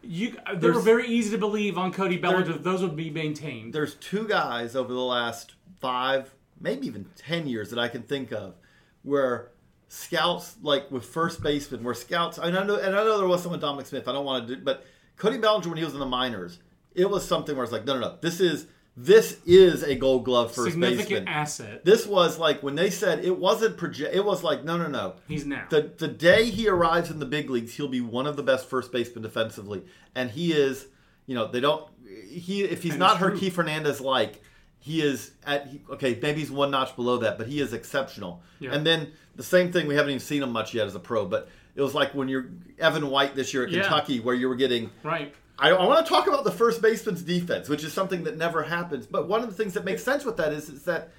[0.02, 3.74] You, they were very easy to believe on Cody Bellinger that those would be maintained.
[3.74, 8.32] There's two guys over the last five, maybe even ten years that I can think
[8.32, 8.54] of,
[9.02, 9.50] where
[9.88, 12.38] scouts like with first baseman, where scouts.
[12.38, 14.06] And I know, and I know there was someone Dominic Smith.
[14.06, 16.60] I don't want to do, but Cody Bellinger when he was in the minors,
[16.98, 18.18] it was something where it's like, no, no, no.
[18.20, 21.28] This is this is a Gold Glove first Significant baseman.
[21.28, 21.84] asset.
[21.84, 24.14] This was like when they said it wasn't project.
[24.14, 25.14] It was like no, no, no.
[25.28, 25.66] He's now.
[25.70, 28.68] The the day he arrives in the big leagues, he'll be one of the best
[28.68, 29.84] first basemen defensively,
[30.14, 30.86] and he is.
[31.26, 31.86] You know, they don't.
[32.28, 33.18] He if he's And not.
[33.18, 34.42] Herky Fernandez like,
[34.80, 35.66] he is at.
[35.66, 38.42] He, okay, maybe he's one notch below that, but he is exceptional.
[38.58, 38.72] Yeah.
[38.74, 39.86] And then the same thing.
[39.86, 42.28] We haven't even seen him much yet as a pro, but it was like when
[42.28, 42.46] you're
[42.78, 43.82] Evan White this year at Yeah.
[43.82, 45.34] Kentucky, where you were getting right.
[45.58, 48.62] I, I want to talk about the first baseman's defense, which is something that never
[48.62, 49.06] happens.
[49.06, 51.10] But one of the things that makes sense with that is, is that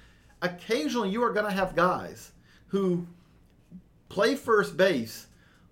[0.42, 2.32] occasionally you are going to have guys
[2.68, 3.06] who
[4.08, 5.26] play first base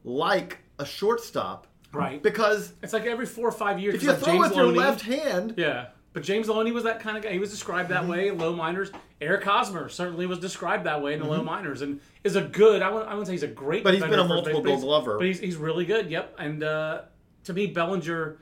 [0.05, 2.23] like a shortstop, Right.
[2.23, 3.95] Because It's like every four or five years.
[3.95, 4.79] if you like throw James with your Loney.
[4.79, 5.87] left hand, Yeah.
[6.13, 7.33] But James Loney was that kind of guy.
[7.33, 8.31] He was described that way.
[8.31, 8.91] Low minors.
[9.21, 12.83] Eric Hosmer certainly was described that way in the low minors, and is a good.
[12.83, 13.79] I wouldn't, I wouldn't say he's a great.
[13.79, 13.85] Mm-hmm.
[13.85, 15.19] But he's been a multiple base, gold glover.
[15.19, 16.11] But he's, he's really good.
[16.11, 16.35] Yep.
[16.39, 17.03] And uh,
[17.45, 18.39] to me, Bellinger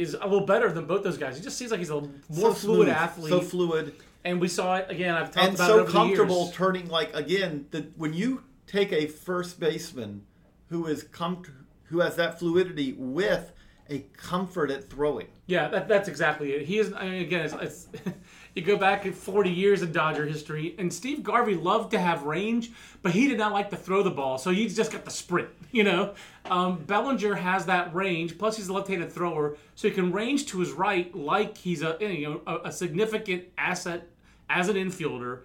[0.00, 1.36] is uh, a little better than both those guys.
[1.36, 3.30] He just seems like he's a more so fluid smooth, athlete.
[3.30, 5.14] so fluid, and we saw it again.
[5.14, 6.54] I've talked and about it so over the comfortable years.
[6.54, 6.88] turning.
[6.88, 10.22] Like again, the, when you take a first baseman
[10.68, 11.44] who is com-
[11.84, 13.52] who has that fluidity with
[13.88, 15.26] a comfort at throwing.
[15.46, 16.66] Yeah, that, that's exactly it.
[16.66, 16.92] He is.
[16.92, 17.88] I mean, again, it's, it's
[18.54, 22.70] you go back 40 years in Dodger history, and Steve Garvey loved to have range,
[23.02, 25.48] but he did not like to throw the ball, so he's just got the sprint.
[25.72, 26.14] You know,
[26.46, 28.36] um, Bellinger has that range.
[28.38, 31.96] Plus, he's a left-handed thrower, so he can range to his right like he's a
[32.00, 34.08] you know a, a significant asset
[34.48, 35.42] as an infielder.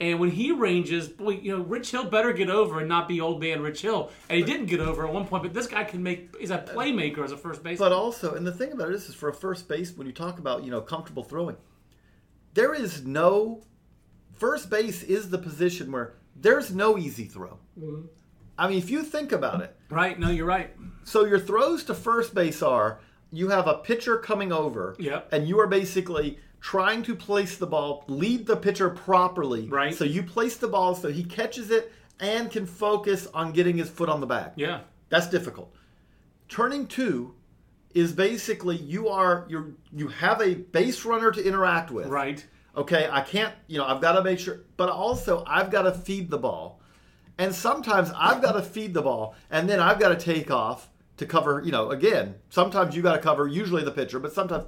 [0.00, 3.20] And when he ranges, boy, you know, Rich Hill better get over and not be
[3.20, 4.10] old man Rich Hill.
[4.28, 6.58] And he didn't get over at one point, but this guy can make is a
[6.58, 7.88] playmaker as a first baseman.
[7.88, 10.12] But also, and the thing about it is, is for a first base, when you
[10.12, 11.56] talk about you know comfortable throwing,
[12.58, 13.62] there is no
[14.34, 17.56] first base is the position where there's no easy throw.
[17.78, 18.06] Mm-hmm.
[18.58, 20.18] I mean, if you think about it, right?
[20.18, 20.74] No, you're right.
[21.04, 22.98] so your throws to first base are
[23.30, 25.32] you have a pitcher coming over, Yep.
[25.32, 29.94] and you are basically trying to place the ball, lead the pitcher properly, Right.
[29.94, 33.88] So you place the ball so he catches it and can focus on getting his
[33.88, 34.54] foot on the back.
[34.56, 34.80] Yeah.
[35.10, 35.72] That's difficult.
[36.48, 37.34] Turning two
[37.94, 42.06] is basically you are you you have a base runner to interact with.
[42.06, 42.44] Right.
[42.76, 45.92] Okay, I can't, you know, I've got to make sure, but also I've got to
[45.92, 46.80] feed the ball.
[47.36, 50.88] And sometimes I've got to feed the ball and then I've got to take off
[51.16, 54.66] to cover, you know, again, sometimes you got to cover usually the pitcher, but sometimes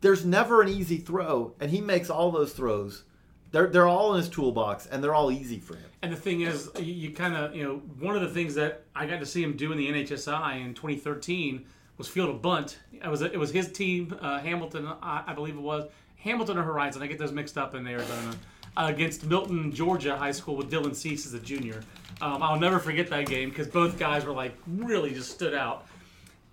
[0.00, 3.04] there's never an easy throw and he makes all those throws.
[3.50, 5.86] They're they're all in his toolbox and they're all easy for him.
[6.02, 8.84] And the thing is, you, you kind of, you know, one of the things that
[8.94, 11.64] I got to see him do in the NHSI in 2013
[11.98, 12.78] was field a bunt.
[12.92, 16.62] It was it was his team, uh, Hamilton, I, I believe it was Hamilton or
[16.62, 17.02] Horizon.
[17.02, 18.34] I get those mixed up in Arizona
[18.76, 21.82] uh, against Milton, Georgia High School with Dylan Cease as a junior.
[22.20, 25.86] Um, I'll never forget that game because both guys were like really just stood out.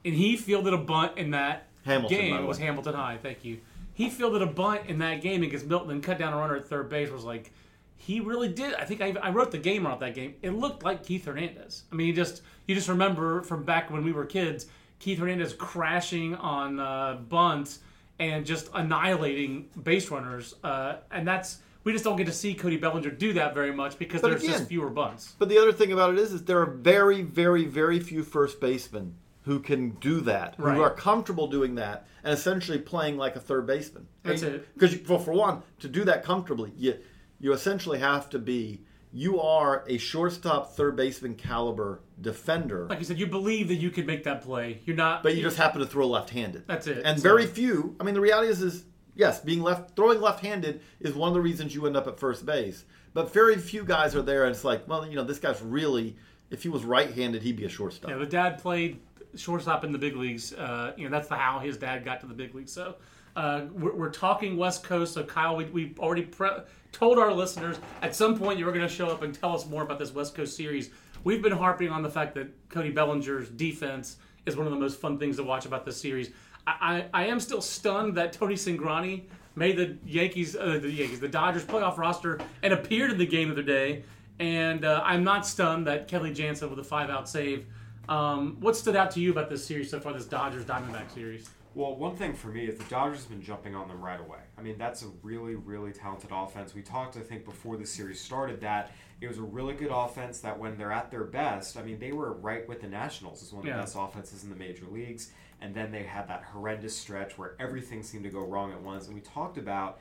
[0.04, 2.36] And he fielded a bunt in that Hamilton, game.
[2.36, 2.58] It was.
[2.58, 3.18] Hamilton High.
[3.22, 3.60] Thank you.
[3.96, 6.68] He fielded a bunt in that game against Milton and cut down a runner at
[6.68, 7.10] third base.
[7.10, 7.52] Was like,
[7.98, 8.76] he really did.
[8.76, 10.36] I think I, I wrote the game out that game.
[10.42, 11.84] It looked like Keith Hernandez.
[11.92, 14.68] I mean, you just you just remember from back when we were kids,
[15.06, 17.78] Keith Hernandez crashing on uh, bunts
[18.18, 20.56] and just annihilating base runners.
[20.64, 24.00] Uh, and that's we just don't get to see Cody Bellinger do that very much
[24.00, 25.36] because But there's again- just fewer bunts.
[25.38, 28.60] But the other thing about it is, is there are very, very, very few first
[28.60, 29.14] basemen
[29.44, 30.76] who can do that, Right.
[30.76, 34.08] who are comfortable doing that, and essentially playing like a third baseman.
[34.24, 34.68] That's it.
[34.74, 36.96] Because well, for one, to do that comfortably, you
[37.40, 38.82] you essentially have to be
[39.18, 43.90] you are a shortstop, third baseman caliber defender, Like you said, you believe that you
[43.90, 44.82] could make that play.
[44.86, 45.24] You're not.
[45.24, 46.68] but you just happen to throw left-handed.
[46.68, 47.02] That's it.
[47.06, 47.96] And So- very few.
[48.00, 48.84] I mean, the reality is, is
[49.16, 52.46] yes, being left throwing left-handed is one of the reasons you end up at first
[52.46, 52.84] base.
[53.14, 56.18] But very few guys are there, and it's like, well, you know, this guy's really.
[56.52, 58.12] If he was right-handed, he'd be a shortstop.
[58.12, 59.00] Yeah, the dad played
[59.36, 60.54] shortstop in the big leagues.
[60.54, 62.72] Uh, you know, that's the how his dad got to the big leagues.
[62.74, 62.96] So
[63.36, 65.14] uh, we're, we're talking West Coast.
[65.14, 68.88] So Kyle, we, we already pre- told our listeners at some point you were going
[68.88, 70.90] to show up and tell us more about this West Coast series.
[71.24, 75.00] We've been harping on the fact that Cody Bellinger's defense is one of the most
[75.00, 76.32] fun things to watch about this series.
[76.68, 79.24] I, I, I am still stunned that Tony Cingrani
[79.56, 83.50] made the Yankees, uh, the Yankees, the Dodgers playoff roster and appeared in the game
[83.50, 84.04] of the day.
[84.40, 87.66] And uh, I'm not stunned that Kenley Jansen with a five out save.
[88.08, 91.50] Um, what stood out to you about this series so far, this Dodgers Diamondback series?
[91.76, 94.40] Well, one thing for me is the Dodgers have been jumping on them right away.
[94.58, 96.74] I mean, that's a really, really talented offense.
[96.74, 100.40] We talked, I think, before the series started that it was a really good offense
[100.40, 103.52] that when they're at their best, I mean, they were right with the Nationals as
[103.52, 103.76] one of Yeah.
[103.76, 105.34] the best offenses in the major leagues.
[105.60, 109.08] And then they had that horrendous stretch where everything seemed to go wrong at once.
[109.08, 110.00] And we talked about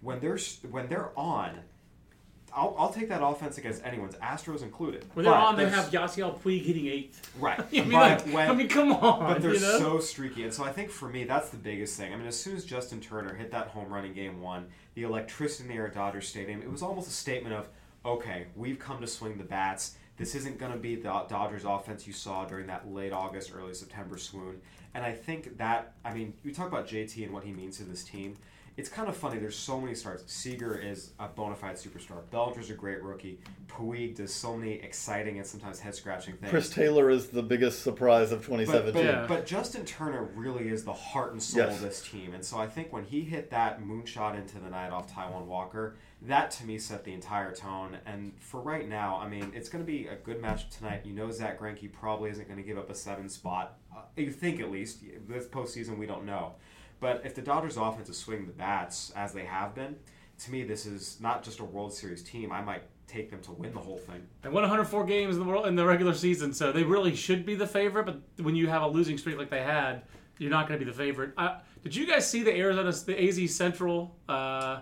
[0.00, 1.60] when they're when they're on.
[2.54, 5.04] I'll, I'll take that offense against anyone's, Astros included.
[5.14, 7.30] When they're But on, they have Yasiel Puig hitting eighth.
[7.38, 7.60] right.
[7.72, 9.32] I mean, like, when, I mean, come on.
[9.32, 9.78] but they're you know?
[9.78, 12.12] so streaky, and so I think for me that's the biggest thing.
[12.12, 15.02] I mean, as soon as Justin Turner hit that home run in Game One, the
[15.02, 17.68] electricity in the air at Dodger Stadium, it was almost a statement of,
[18.04, 19.96] okay, we've come to swing the bats.
[20.16, 23.74] This isn't going to be the Dodgers offense you saw during that late August, early
[23.74, 24.60] September swoon.
[24.94, 27.84] And I think that, I mean, you talk about JT and what he means to
[27.84, 28.36] this team.
[28.78, 29.38] It's kind of funny.
[29.38, 30.22] There's so many stars.
[30.26, 32.18] Seager is a bona fide superstar.
[32.30, 33.40] Bellinger's a great rookie.
[33.66, 36.48] Puig does so many exciting and sometimes head scratching things.
[36.50, 38.92] Chris Taylor is the biggest surprise of But, 2017.
[38.94, 39.26] but, Yeah.
[39.26, 41.74] but Justin Turner really is the heart and soul Yes.
[41.74, 42.34] of this team.
[42.34, 45.96] And so I think when he hit that moonshot into the night off Taijuan Walker,
[46.22, 47.98] that to me set the entire tone.
[48.06, 51.02] And for right now, I mean, it's going to be a good matchup tonight.
[51.04, 53.76] You know, Zack Greinke probably isn't going to give up a seven spot.
[53.92, 55.02] Uh, you think at least.
[55.28, 56.54] This postseason, we don't know.
[57.00, 59.96] But if the Dodgers' offense is swinging the bats as they have been,
[60.40, 62.52] to me, this is not just a World Series team.
[62.52, 64.26] I might take them to win the whole thing.
[64.42, 67.44] They won 104 games in the world in the regular season, so they really should
[67.44, 68.06] be the favorite.
[68.06, 70.02] But when you have a losing streak like they had,
[70.38, 71.32] you're not going to be the favorite.
[71.36, 74.14] Uh, did you guys see the Arizona, the AZ Central?
[74.28, 74.80] Uh,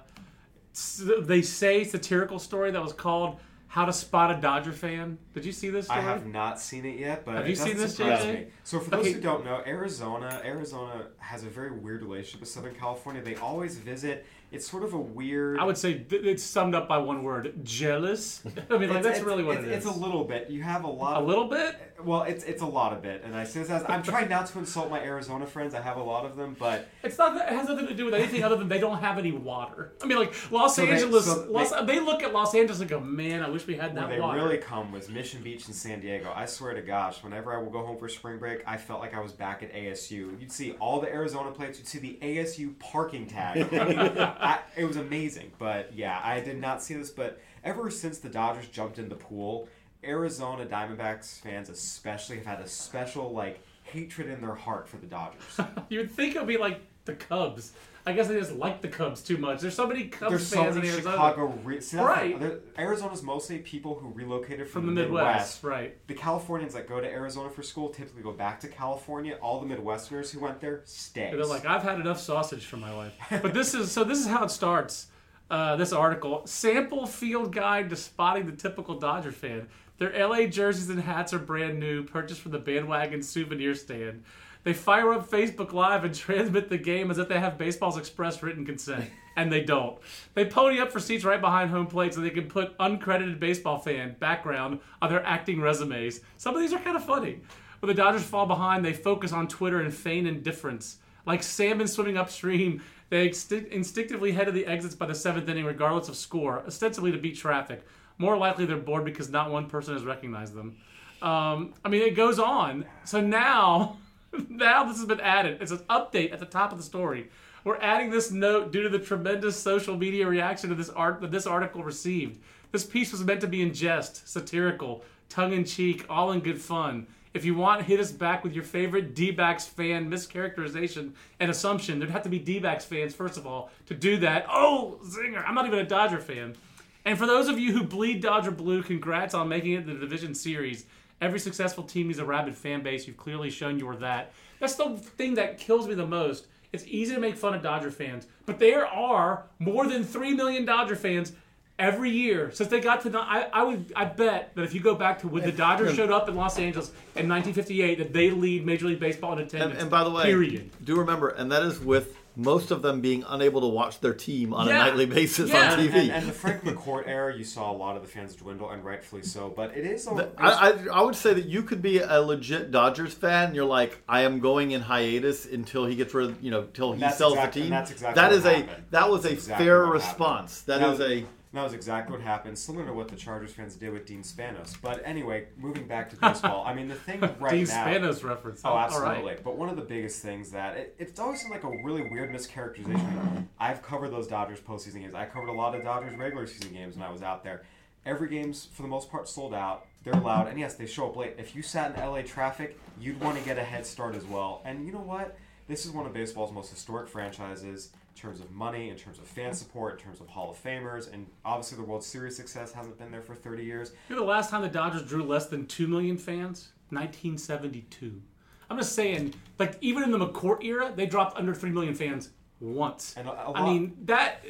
[1.21, 3.39] they say satirical story that was called
[3.77, 6.01] "How to Spot a Dodger Fan." Did you see this story?
[6.01, 8.33] I have not seen it yet, but Have it you seen this, JJ?
[8.35, 8.47] me.
[8.65, 9.13] So for those Okay.
[9.13, 13.21] who don't know, Arizona, Arizona has a very weird relationship with Southern California.
[13.23, 14.25] They always visit.
[14.53, 15.59] It's sort of a weird.
[15.59, 18.43] I would say th- it's summed up by one word: jealous.
[18.71, 19.87] I mean, like that's it's- really what it's, it is.
[19.87, 20.49] It's a little bit.
[20.51, 21.17] You have a lot.
[21.17, 21.75] A of- little bit.
[22.03, 24.47] Well, it's it's a lot of it, and I say this as I'm trying not
[24.47, 25.75] to insult my Arizona friends.
[25.75, 27.37] I have a lot of them, but It's not.
[27.37, 29.93] It has nothing to do with anything other than they don't have any water.
[30.03, 31.25] I mean, like Los So they- Angeles.
[31.27, 33.95] so Los, they- they, look at Los Angeles and go, "Man, I wish we had
[33.95, 36.33] where they water." really come was Mission Beach in San Diego.
[36.35, 39.15] I swear to gosh, whenever I would go home for spring break, I felt like
[39.15, 40.41] I was back at ASU.
[40.41, 41.79] You'd see all the Arizona plates.
[41.79, 43.73] You'd see the ASU parking tag.
[43.73, 45.53] I mean, I, it was amazing.
[45.59, 47.11] But yeah, I did not see this.
[47.11, 49.69] But ever since the Dodgers jumped in the pool,
[50.05, 55.07] Arizona Diamondbacks fans especially have had a special like hatred in their heart for the
[55.07, 55.61] Dodgers.
[55.89, 57.73] You would think it would be like the Cubs.
[58.09, 59.61] I guess they just like the Cubs too much.
[59.61, 61.17] There's so many Cubs There's so fans many in Arizona.
[61.17, 61.59] Chicago.
[61.65, 62.39] Re- see, Right.
[62.39, 65.97] the- the- Arizona's mostly people who relocated from, from the Midwest, right?
[66.07, 69.37] The Californians that go to Arizona for school typically go back to California.
[69.43, 71.31] All the Midwesterners who went there stay.
[71.35, 73.13] They're like, I've had enough sausage for my life.
[73.43, 74.05] But this is so.
[74.05, 75.09] This is how it starts.
[75.51, 79.67] Uh, this article: sample field guide to spotting the typical Dodger fan.
[79.99, 84.23] Their LA jerseys and hats are brand new, purchased from the bandwagon souvenir stand.
[84.67, 88.43] They fire up Facebook Live and transmit the game as if they have baseball's express
[88.43, 89.97] written consent, and they don't.
[90.35, 93.79] They pony up for seats right behind home plate so they can put uncredited baseball
[93.79, 96.19] fan background on their acting resumes.
[96.37, 97.43] Some of these are kind of funny.
[97.79, 100.99] When the Dodgers fall behind, they focus on Twitter and feign indifference.
[101.27, 103.33] Like salmon swimming upstream, they
[103.71, 107.37] instinctively head to the exits by the seventh inning, regardless of score, ostensibly to beat
[107.37, 107.87] traffic.
[108.19, 110.77] More likely, they're bored because not one person has recognized them.
[111.23, 112.85] Um, I mean, it goes on.
[113.05, 113.99] So now,
[114.49, 115.59] now this has been added.
[115.61, 117.29] It's an update at the top of the story.
[117.65, 121.33] We're adding this note due to the tremendous social media reaction to this art that
[121.33, 122.41] this article received.
[122.71, 126.61] This piece was meant to be in jest, satirical, tongue in cheek, all in good
[126.61, 127.07] fun.
[127.35, 131.99] If you want, hit us back with your favorite D-backs fan mischaracterization and assumption.
[131.99, 134.47] There'd have to be D-backs fans first of all to do that.
[134.49, 135.45] Oh, zinger!
[135.47, 136.57] I'm not even a Dodger fan.
[137.05, 140.35] And for those of you who bleed Dodger blue, congrats on making it the division
[140.35, 140.87] series.
[141.21, 143.07] Every successful team needs a rabid fan base.
[143.07, 144.33] You've clearly shown you are that.
[144.61, 146.47] That's the thing that kills me the most.
[146.73, 150.65] It's easy to make fun of Dodger fans, but there are more than three million
[150.67, 151.33] Dodger fans
[151.79, 153.11] every year since they got to.
[153.11, 153.93] the- I, I would.
[153.97, 156.59] I bet that if you go back to when the Dodgers showed up in Los
[156.59, 159.73] Angeles in 1958, that they lead Major League Baseball in attendance.
[159.73, 160.71] And, and by the way, period.
[160.85, 164.53] do remember, and that is with most of them being unable to watch their team
[164.53, 164.75] on Yeah.
[164.75, 165.73] a nightly basis Yeah.
[165.73, 166.11] on and, TV.
[166.11, 169.23] and the Frank McCourt era, you saw a lot of the fans dwindle, and rightfully
[169.23, 169.49] so.
[169.55, 170.07] But it is.
[170.07, 173.47] A, I, I, I would say that you could be a legit Dodgers fan.
[173.47, 176.65] And you're like, I am going in hiatus until he gets rid of, you know,
[176.75, 177.65] till he sells exact- the team.
[177.65, 178.85] and that's exactly That what is a happened.
[178.91, 180.61] that was a Exactly fair what response.
[180.63, 181.23] That That is was-
[181.57, 184.23] a That was exactly what happened, similar to what the Chargers fans did with Dean
[184.23, 184.77] Spanos.
[184.81, 187.87] But anyway, moving back to baseball, I mean the thing right Dean now.
[187.87, 188.61] Spanos reference.
[188.65, 189.25] Oh, absolutely.
[189.25, 189.45] right.
[189.45, 192.31] But one of the biggest things that it, it's always seemed like a really weird
[192.31, 193.47] mischaracterization.
[193.59, 195.15] I've covered those Dodgers postseason games.
[195.15, 197.63] I covered a lot of Dodgers regular season games when I was out there.
[198.05, 199.87] Every game's for the most part sold out.
[200.05, 201.35] They're loud, and yes, they show up late.
[201.39, 204.63] If you sat in LA traffic, you'd want to get a head start as well.
[204.65, 205.37] And you know what?
[205.67, 209.27] This is one of baseball's most historic franchises in terms of money, in terms of
[209.27, 212.99] fan support, in terms of Hall of Famers, and obviously the World Series success hasn't
[212.99, 213.93] been there for 30 years.
[214.09, 216.73] You know the last time the Dodgers drew less than 2 million fans?
[216.89, 218.23] 1972.
[218.71, 222.31] I'm just saying, like, even in the McCourt era, they dropped under 3 million fans
[222.59, 223.15] once.
[223.19, 224.43] And I mean, that.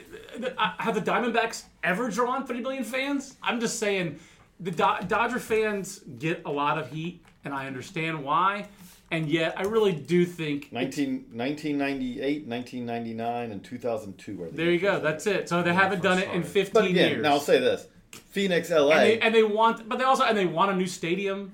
[0.78, 3.36] Have the Diamondbacks ever drawn 3 million fans?
[3.42, 4.20] I'm just saying,
[4.60, 8.68] the Do- Dodger fans get a lot of heat, and I understand why.
[9.10, 14.80] And yet, I really do think 19, 1998, 1999, and 2002 are the there you
[14.80, 14.98] go.
[15.00, 15.48] That's it.
[15.48, 17.22] So they haven't done it in 15 But again, years.
[17.22, 18.90] now I'll say this: Phoenix, LA.
[18.90, 21.52] and they, and they want, but they also and they want a new stadium.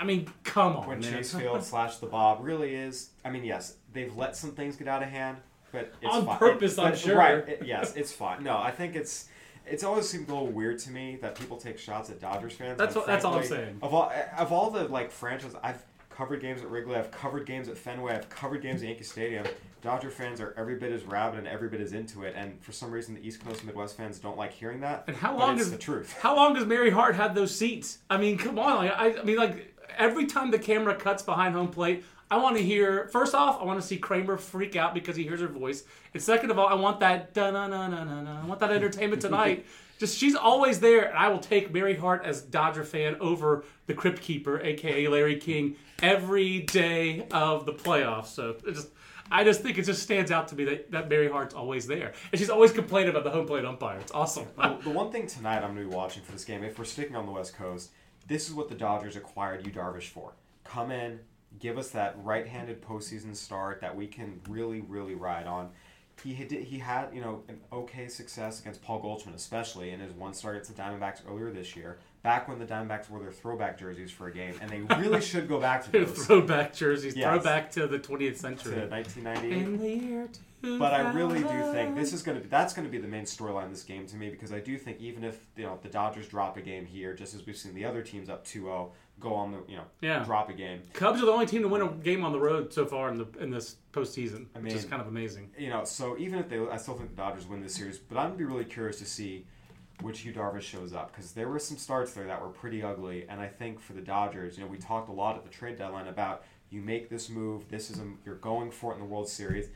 [0.00, 1.12] I mean, come on, when man.
[1.12, 3.10] Chase Field slash the Bob really is.
[3.24, 5.36] I mean, yes, they've let some things get out of hand.
[5.72, 6.38] but it's On fine.
[6.38, 7.16] purpose, I'm But- sure.
[7.18, 7.46] Right?
[7.48, 8.42] it- yes, it's fine.
[8.42, 9.28] No, I think it's.
[9.66, 12.76] It's always seemed a little weird to me that people take shots at Dodgers fans.
[12.78, 13.78] That's when what- that's all I'm frankly, saying.
[13.82, 15.82] Of all of all the like franchises, I've
[16.14, 19.46] covered games at Wrigley, I've covered games at Fenway, I've covered games at Yankee Stadium.
[19.82, 22.72] Dodger fans are every bit as rabid and every bit as into it, and for
[22.72, 25.04] some reason, the East Coast and Midwest fans don't like hearing that.
[25.06, 26.16] And how long is the truth?
[26.20, 27.98] How long does Mary Hart had those seats?
[28.08, 28.88] I mean, come on.
[28.88, 32.62] I, I mean, like every time the camera cuts behind home plate, I want to
[32.62, 33.08] hear.
[33.08, 35.84] First off, I want to see Kramer freak out because he hears her voice,
[36.14, 38.42] and second of all, I want that da na na na na na.
[38.42, 39.66] I want that entertainment tonight.
[39.98, 43.94] Just she's always there, and I will take Mary Hart as Dodger fan over the
[43.94, 48.26] Crypt Keeper, aka Larry King, every day of the playoffs.
[48.26, 48.88] So just.
[49.30, 52.12] I just think it just stands out to me that, that Mary Hart's always there.
[52.30, 53.98] And she's always complaining about the home plate umpire.
[53.98, 54.46] It's awesome.
[54.54, 56.84] the, the one thing tonight I'm going to be watching for this game, if we're
[56.84, 57.92] sticking on the West Coast,
[58.28, 60.34] this is what the Dodgers acquired Yu Darvish for.
[60.62, 61.20] Come in,
[61.58, 65.70] give us that right-handed postseason start that we can really, really ride on.
[66.22, 70.12] He had, he had you know an okay success against Paul Goldschmidt, especially in his
[70.12, 71.98] one start against the Diamondbacks earlier this year.
[72.22, 75.48] Back when the Diamondbacks wore their throwback jerseys for a game, and they really should
[75.48, 77.26] go back to those throwback jerseys, Yes.
[77.28, 78.88] throwback to the 20th to century.
[78.88, 79.52] 1998.
[79.52, 80.28] In the year
[80.78, 83.08] But I really do think this is going to be that's going to be the
[83.08, 85.78] main storyline of this game to me because I do think even if you know
[85.82, 88.88] the Dodgers drop a game here, just as we've seen the other teams up 2-0
[89.20, 90.22] go on the you know Yeah.
[90.24, 92.72] drop a game, Cubs are the only team to win a game on the road
[92.72, 95.50] so far in the in this postseason, which is kind of amazing.
[95.58, 95.84] you know.
[95.84, 98.38] So even if they, I still think the Dodgers win this series, but I'm gonna
[98.38, 99.46] be really curious to see
[100.02, 103.26] which Yu Darvish shows up because there were some starts there that were pretty ugly,
[103.28, 105.78] and I think for the Dodgers, you know, we talked a lot at the trade
[105.78, 109.06] deadline about you make this move, this is a, you're going for it in the
[109.06, 109.68] World Series.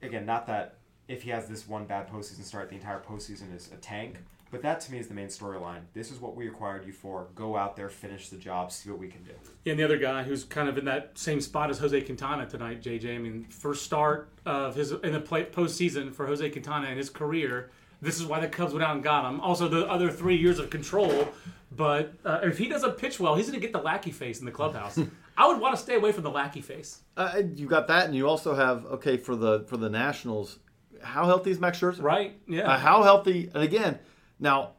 [0.00, 0.78] Again, not that
[1.08, 4.16] if he has this one bad postseason start, the entire postseason is a tank.
[4.50, 5.82] But that to me is the main storyline.
[5.94, 7.28] This is what we acquired you for.
[7.34, 9.32] Go out there, finish the job, see what we can do.
[9.64, 12.46] Yeah, and the other guy who's kind of in that same spot as Jose Quintana
[12.46, 13.14] tonight, JJ.
[13.14, 17.10] I mean, first start of his in the play, postseason for Jose Quintana in his
[17.10, 17.70] career.
[18.02, 19.40] This is why the Cubs went out and got him.
[19.40, 21.28] Also, the other three years of control.
[21.70, 24.46] But uh, if he doesn't pitch well, he's going to get the Lackey face in
[24.46, 24.98] the clubhouse.
[25.36, 27.00] I would want to stay away from the Lackey face.
[27.16, 30.58] Uh, you got that, and you also have okay for the for the Nationals.
[31.02, 32.02] How healthy is Max Scherzer?
[32.02, 32.38] Right?
[32.46, 32.62] Yeah.
[32.70, 33.50] Uh, how healthy?
[33.54, 33.98] And again,
[34.40, 34.70] now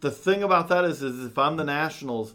[0.00, 2.34] the thing about that is, is if I'm the Nationals,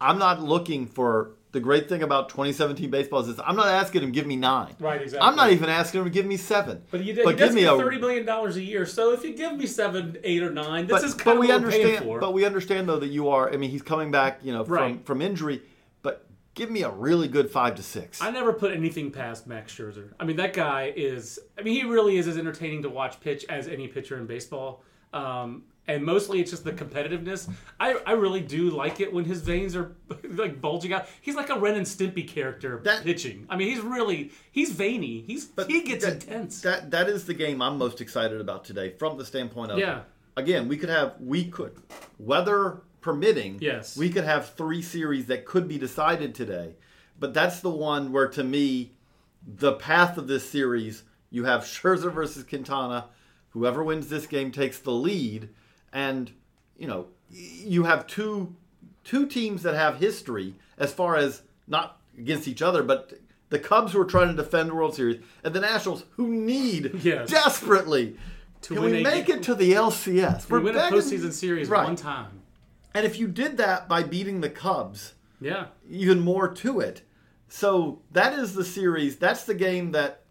[0.00, 4.02] I'm not looking for the great thing about 2017 baseball is this, I'm not asking
[4.02, 4.74] him give me nine.
[4.78, 5.26] Right, exactly.
[5.26, 6.82] I'm not even asking him to give me seven.
[6.90, 8.84] But you did, but give me a thirty million dollars a year.
[8.84, 11.38] So if you give me seven, eight, or nine, this but, is kind but of
[11.38, 12.20] we what we're paying understand.
[12.20, 13.52] But we understand though that you are.
[13.52, 15.06] I mean, he's coming back, you know, from Right.
[15.06, 15.62] from injury.
[16.02, 18.20] But give me a really good five to six.
[18.20, 20.12] I never put anything past Max Scherzer.
[20.20, 21.38] I mean, that guy is.
[21.58, 24.82] I mean, he really is as entertaining to watch pitch as any pitcher in baseball.
[25.14, 27.50] Um, and mostly it's just the competitiveness.
[27.80, 29.96] I, I really do like it when his veins are
[30.28, 31.08] like bulging out.
[31.20, 33.46] He's like a Ren and Stimpy character That- pitching.
[33.48, 35.24] I mean, he's really he's veiny.
[35.26, 36.60] He's he gets that, intense.
[36.60, 40.02] That that is the game I'm most excited about today, from the standpoint of Yeah.
[40.36, 41.74] Again, we could have we could
[42.18, 43.58] weather permitting.
[43.60, 43.96] Yes.
[43.96, 46.74] we could have three series that could be decided today,
[47.18, 48.92] but that's the one where to me,
[49.46, 53.06] the path of this series, you have Scherzer versus Quintana.
[53.50, 55.48] Whoever wins this game takes the lead,
[55.92, 56.30] and
[56.78, 58.54] you know you have two
[59.04, 63.14] two teams that have history as far as not against each other, but
[63.50, 66.92] the Cubs who are trying to defend the World Series and the Nationals who need
[67.02, 67.30] Yes.
[67.30, 68.16] desperately
[68.62, 70.50] To can win we make game- it to the LCS.
[70.50, 71.84] we win a postseason series Right.
[71.84, 72.42] one time.
[72.94, 75.66] And if you did that by beating the Cubs, Yeah.
[75.88, 77.02] even more to it.
[77.48, 79.16] So that is the series.
[79.16, 80.24] That's the game that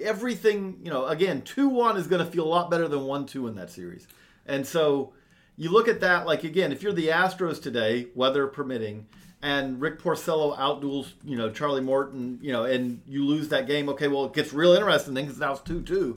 [0.00, 3.26] everything, you know, again, 2 1 is going to feel a lot better than 1
[3.26, 4.06] 2 in that series.
[4.46, 5.12] And so
[5.56, 9.06] you look at that, like, again, if you're the Astros today, weather permitting,
[9.42, 13.88] and Rick Porcello outduels, you know, Charlie Morton, you know, and you lose that game,
[13.90, 16.16] okay, well, it gets real interesting then because now it's 2 2.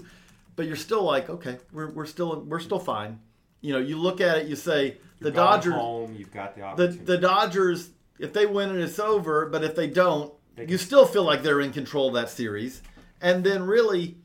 [0.56, 3.20] But you're still like, okay, we're, we're still we're still fine.
[3.62, 6.16] You know, you look at it, you say the Dodgers, home.
[6.18, 7.06] You've got the the opportunity.
[7.06, 11.06] the Dodgers, if they win and it's over, but if they don't, They you still
[11.06, 12.82] feel like they're in control of that series.
[13.22, 14.18] And then really,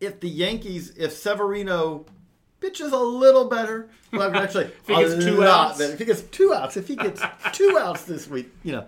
[0.00, 2.06] if the Yankees, if Severino
[2.60, 5.80] pitches a little better, well, actually, if he gets two outs.
[5.80, 8.86] if he gets two outs, if he gets two outs this week, you know.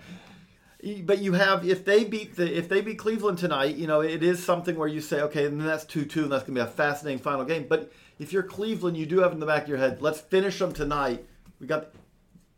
[1.05, 4.23] But you have if they beat the if they beat Cleveland tonight, you know it
[4.23, 6.61] is something where you say okay, and then that's two two, and that's gonna be
[6.61, 7.67] a fascinating final game.
[7.69, 7.91] But
[8.21, 10.73] if you're Cleveland, you do have in the back of your head, let's finish them
[10.73, 11.27] tonight.
[11.61, 11.89] We got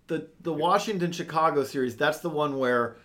[0.06, 1.96] the the Washington Chicago series.
[1.96, 2.96] That's the one where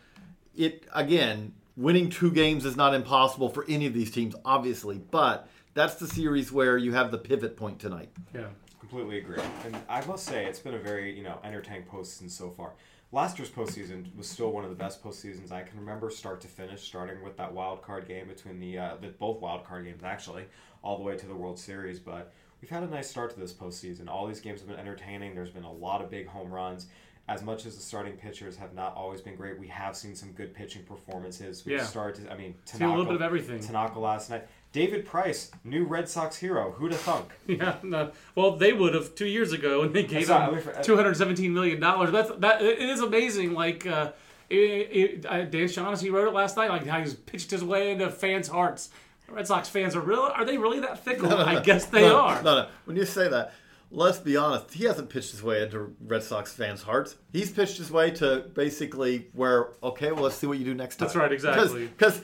[0.54, 4.98] it again winning two games is not impossible for any of these teams, obviously.
[4.98, 8.10] But that's the series where you have the pivot point tonight.
[8.34, 8.48] Yeah.
[8.80, 9.40] Completely agree.
[9.66, 12.74] And I must say, it's been a very, you know, entertaining postseason so far.
[13.12, 16.48] last year's postseason was still one of the best postseasons I can remember, start to
[16.48, 16.82] finish.
[16.82, 20.46] Starting with that wild card game between the, uh, the both wild card games actually,
[20.84, 22.00] all the way to the World Series.
[22.00, 24.08] But we've had a nice start to this postseason.
[24.08, 25.34] All these games have been entertaining.
[25.34, 26.88] There's been a lot of big home runs.
[27.28, 30.32] As much as the starting pitchers have not always been great, we have seen some
[30.34, 31.66] good pitching performances.
[31.66, 31.84] We've Yeah.
[31.84, 33.62] started to, I mean, Seen a little bit of everything.
[33.62, 34.48] Tanaka last night.
[34.72, 36.72] David Price, new Red Sox hero.
[36.74, 37.32] Who'd have thunk?
[37.48, 38.12] Yeah, no.
[38.36, 41.16] well, they would have two years ago, and they gave That's him I two hundred
[41.18, 42.12] seventeen million dollars.
[42.12, 42.62] That's that.
[42.62, 43.54] It is amazing.
[43.54, 44.12] Like uh,
[44.50, 47.92] it, it, uh, Dan Shaughnessy wrote it last night, like how he's pitched his way
[47.92, 48.90] into fans' hearts.
[49.30, 50.20] Red Sox fans are real.
[50.20, 51.34] Are they really that fickle?
[51.34, 52.44] I guess they no, are.
[52.44, 52.68] No, no.
[52.84, 53.54] When you say that,
[53.92, 54.74] let's be honest.
[54.74, 57.16] He hasn't pitched his way into Red Sox fans' hearts.
[57.32, 60.98] He's pitched his way to basically where, okay, well, let's see what you do next
[60.98, 61.08] time.
[61.08, 61.88] That's right, exactly.
[61.88, 62.22] Because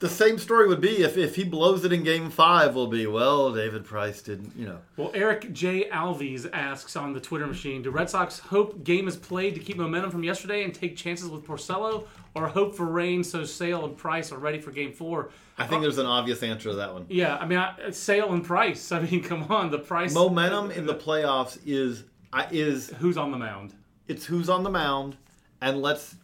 [0.00, 3.06] the same story would be if, if he blows it in game five, will be,
[3.06, 4.78] well, David Price didn't, you know.
[4.96, 5.88] Well, Eric J.
[5.90, 9.76] Alves asks on the Twitter machine Do Red Sox hope game is played to keep
[9.76, 13.96] momentum from yesterday and take chances with Porcello, or hope for rain so Sale and
[13.96, 15.30] Price are ready for game four?
[15.58, 17.04] I think there's an obvious answer to that one.
[17.08, 18.92] Yeah, I mean, I, Sale and Price.
[18.92, 19.70] I mean, come on.
[19.70, 20.14] The Price.
[20.14, 23.74] Momentum in the playoffs is uh, is Who's on the mound?
[24.10, 25.16] it's who's on the mound
[25.60, 26.16] and let's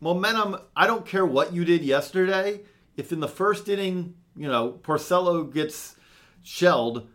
[0.00, 2.60] momentum i don't care what you did yesterday
[2.96, 5.96] if in the first inning you know porcello gets
[6.42, 7.08] shelled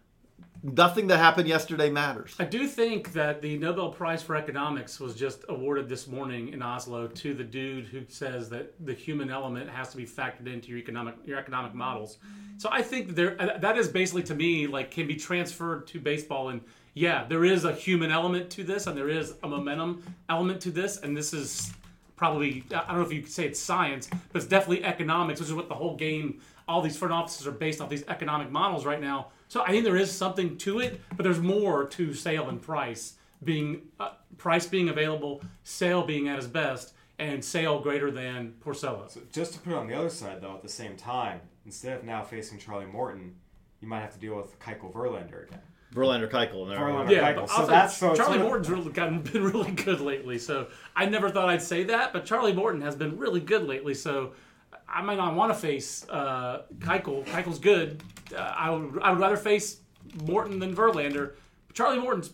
[0.61, 5.15] nothing that happened yesterday matters I do think that the Nobel Prize for Economics was
[5.15, 9.69] just awarded this morning in Oslo to the dude who says that the human element
[9.69, 12.17] has to be factored into your economic your economic models.
[12.57, 15.99] So I think there uh, that is basically to me like can be transferred to
[15.99, 16.61] baseball and
[16.93, 20.71] yeah, there is a human element to this and there is a momentum element to
[20.71, 21.71] this and this is
[22.19, 25.47] probably I don't know if you could say it's science, but it's definitely economics, which
[25.47, 26.41] is what the whole game.
[26.67, 29.27] All these front offices are based off these economic models right now.
[29.47, 33.13] So I think there is something to it, but there's more to sale and price
[33.43, 39.09] being uh, price being available, sale being at his best, and sale greater than Porcello.
[39.09, 41.97] So Just to put it on the other side, though, at the same time, instead
[41.97, 43.33] of now facing Charlie Morton,
[43.79, 45.61] you might have to deal with Keuchel Verlander again.
[45.93, 47.07] Verlander Keuchel and everyone.
[47.07, 47.11] Verlander.
[47.11, 47.47] Yeah, Keuchel.
[47.47, 50.37] So I'll that's- so Charlie sort of- Morton's really gotten been really good lately.
[50.37, 53.93] So I never thought I'd say that, but Charlie Morton has been really good lately.
[53.93, 54.33] So
[54.87, 57.25] I might not want to face uh, Keuchel.
[57.25, 58.01] Keuchel's good.
[58.35, 59.81] Uh, I would I would rather face
[60.25, 61.33] Morton than Verlander.
[61.67, 62.31] But Charlie Morton's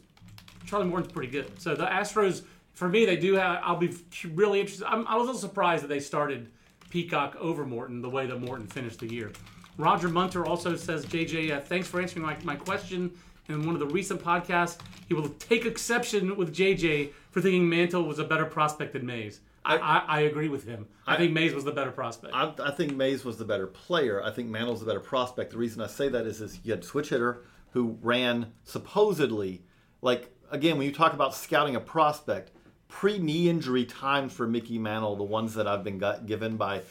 [0.66, 1.62] Charlie Morton's pretty good.
[1.62, 2.44] So the Astros,
[2.74, 3.60] for me, they do have.
[3.64, 3.96] I'll be
[4.34, 4.86] really interested.
[4.88, 6.50] I'm, I was a little surprised that they started
[6.90, 9.32] Peacock over Morton the way that Morton finished the year.
[9.78, 13.12] Roger Munter also says, JJ, uh, thanks for answering my, my question.
[13.48, 14.78] In one of the recent podcasts,
[15.08, 19.42] he will take exception with JJ for thinking Mantle was a better prospect than Mays.
[19.64, 20.88] I, I, I agree with him.
[21.08, 22.34] I, think Mays was the better prospect.
[22.36, 24.24] I, I think Mays was the better player.
[24.24, 25.52] I think Mantle's the better prospect.
[25.52, 27.42] The reason I say that is, is you had switch hitter
[27.72, 29.64] who ran supposedly,
[30.02, 32.52] like again, when you talk about scouting a prospect,
[32.88, 36.82] pre-knee injury times for Mickey Mantle, the ones that I've been got, given by,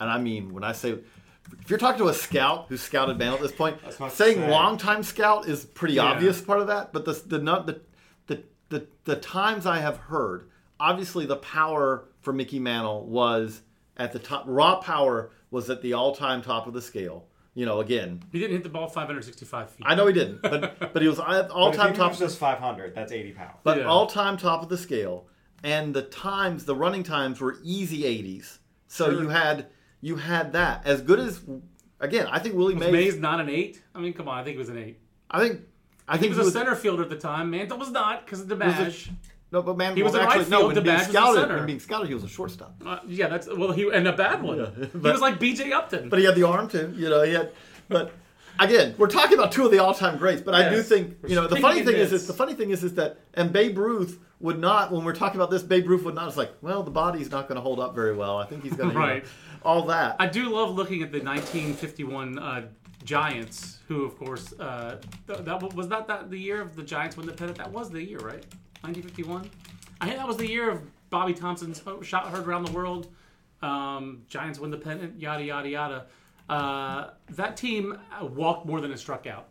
[0.00, 0.98] and I mean when I say.
[1.60, 4.50] If you're talking to a scout who scouted Mantle at this point, saying saying.
[4.50, 6.04] long-time scout is pretty Yeah.
[6.04, 6.92] obvious part of that.
[6.92, 7.80] But the the, the
[8.26, 10.48] the the the times I have heard,
[10.80, 13.62] obviously the power for Mickey Mantle was
[13.96, 14.44] at the top.
[14.46, 17.26] Raw power was at the all-time top of the scale.
[17.56, 19.86] You know, again, he didn't hit the ball 565 feet.
[19.86, 22.08] I know he didn't, but but he was at But if all-time he top.
[22.10, 23.58] moves just 500, that's 80 pounds.
[23.62, 23.84] But Yeah.
[23.84, 25.28] all-time top of the scale,
[25.62, 28.58] and the times, the running times were easy 80s.
[28.88, 29.22] So Sure.
[29.22, 29.66] you had
[30.04, 31.40] you had that as good as.
[32.00, 32.92] Again, I think Willie was Mays.
[32.92, 33.82] Mays not an eight?
[33.94, 34.38] I mean, come on.
[34.38, 34.98] I think it was an eight.
[35.30, 35.60] I think.
[36.06, 37.50] I think He think was a center fielder at the time.
[37.50, 39.08] Mantle was not because of was.
[39.50, 40.58] No, but man, He was well, right actually, no.
[40.58, 41.56] field, When being was a scouted, center.
[41.56, 42.74] when being scouted, he was a shortstop.
[42.84, 44.58] Uh, yeah, that's well, he and a bad one.
[44.92, 45.72] he but- was like B.J.
[45.72, 46.08] Upton.
[46.10, 46.92] but he had the arm too.
[46.96, 47.52] You know, he had.
[47.88, 48.12] But
[48.58, 50.42] again, we're talking about two of the all-time greats.
[50.42, 52.82] But I do think you know the funny thing is, is the funny thing is
[52.84, 55.62] is that and Babe Ruth would not when we're talking about this.
[55.62, 56.28] Babe Ruth would not.
[56.28, 58.36] It's like, well, the body's not going to hold up very well.
[58.36, 59.24] I think he's going to Right.
[59.64, 60.16] All that.
[60.18, 62.66] I do love looking at the 1951 uh,
[63.04, 67.16] Giants, who of course uh, th- that wa- was that the year of the Giants
[67.16, 67.58] win the pennant.
[67.58, 68.44] That was the year, right?
[68.82, 69.48] 1951.
[70.00, 73.08] I think that was the year of Bobby Thomson's ho- shot heard around the world.
[73.62, 75.18] Um, Giants win the pennant.
[75.18, 76.06] Yada yada yada.
[76.48, 79.48] Uh, that team uh, walked more than it struck out.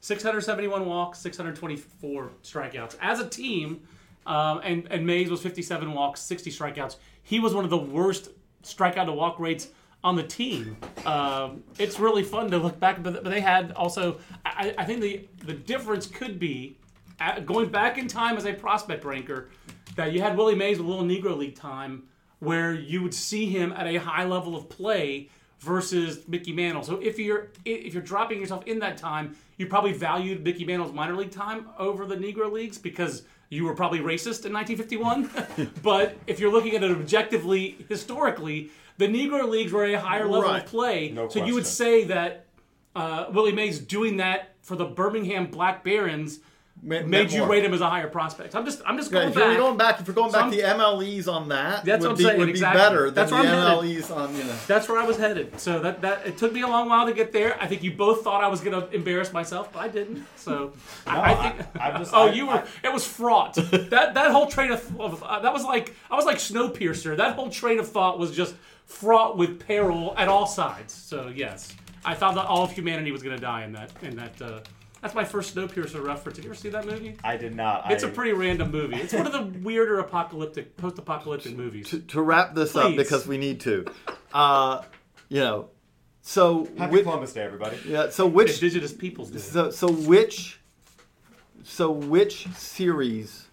[0.00, 2.96] 671 walks, 624 strikeouts.
[3.00, 3.80] As a team,
[4.26, 6.96] um, and, and Mays was 57 walks, 60 strikeouts.
[7.22, 8.28] He was one of the worst
[8.66, 9.68] strikeout to walk rates
[10.04, 10.76] on the team.
[11.04, 15.00] Um, it's really fun to look back, but, but they had also, I, I think
[15.00, 16.76] the, the difference could be
[17.20, 19.48] uh, going back in time as a prospect ranker,
[19.96, 22.04] that you had Willie Mays with a little Negro League time
[22.40, 26.82] where you would see him at a high level of play versus Mickey Mantle.
[26.82, 30.92] So if you're if you're dropping yourself in that time, you probably valued Mickey Mantle's
[30.92, 35.70] minor league time over the Negro leagues because you were probably racist in 1951.
[35.82, 40.42] but if you're looking at it objectively, historically, the Negro Leagues were a higher level
[40.50, 40.62] Right.
[40.62, 41.10] of play.
[41.10, 42.46] No so you would say that
[42.94, 46.40] uh, Willie Mays doing that for the Birmingham Black Barons
[46.82, 47.48] Ma- made you more.
[47.48, 48.54] rate him as a higher prospect.
[48.54, 49.56] I'm just I'm just Yeah, going if you're back.
[49.58, 52.22] going back, if you're going back the MLEs on that, That's would what I'm be,
[52.24, 52.78] saying, would exactly.
[52.78, 54.02] be better than That's the where I'm headed.
[54.02, 54.54] MLEs on you know.
[54.68, 55.58] That's where I was headed.
[55.58, 57.60] So that that it took me a long while to get there.
[57.60, 60.26] I think you both thought I was going to embarrass myself, but I didn't.
[60.36, 60.74] So
[61.06, 61.66] I, I think.
[61.80, 62.62] I- I'm just- oh, I- you were.
[62.84, 63.54] It was fraught.
[63.54, 67.16] that that whole train of, of uh, that was like I was like Snowpiercer.
[67.16, 68.54] That whole train of thought was just
[68.84, 70.92] fraught with peril at all sides.
[70.92, 71.74] So yes,
[72.04, 74.40] I thought that all of humanity was going to die in that in that.
[74.42, 74.60] Uh,
[75.06, 76.36] that's my first Snowpiercer reference.
[76.38, 77.16] Have you ever seen that movie?
[77.22, 77.92] I did not.
[77.92, 78.96] It's a a pretty random movie.
[78.96, 81.88] It's one of the weirder apocalyptic, post-apocalyptic movies.
[81.90, 83.86] to, to wrap this up because we need to.
[84.34, 84.82] Uh,
[85.28, 85.68] you know,
[86.22, 87.78] so Happy which, Columbus Day, everybody.
[87.86, 89.38] yeah, so which Indigenous peoples do.
[89.38, 90.58] so so which
[91.62, 93.46] so which series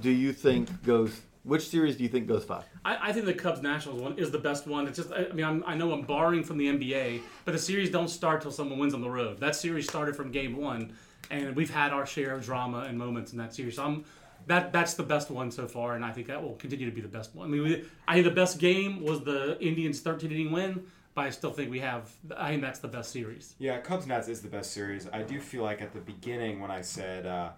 [0.00, 1.20] do you think goes?
[1.44, 2.64] Which series do you think goes five?
[2.86, 4.88] I, I think the Cubs Nationals one is the best one.
[4.88, 7.58] It's just, I, I mean, I'm, I know I'm borrowing from the NBA, but the
[7.58, 9.40] series don't start till someone wins on the road.
[9.40, 10.94] That series started from game one,
[11.30, 13.76] and we've had our share of drama and moments in that series.
[13.76, 14.04] So I'm,
[14.46, 17.02] that that's the best one so far, and I think that will continue to be
[17.02, 17.46] the best one.
[17.46, 21.26] I mean, we, I think the best game was the Indians' 13 inning win, but
[21.26, 22.10] I still think we have.
[22.38, 23.54] I think that's the best series.
[23.58, 25.06] Yeah, Cubs Nats is the best series.
[25.12, 27.50] I do feel like at the beginning when I said uh,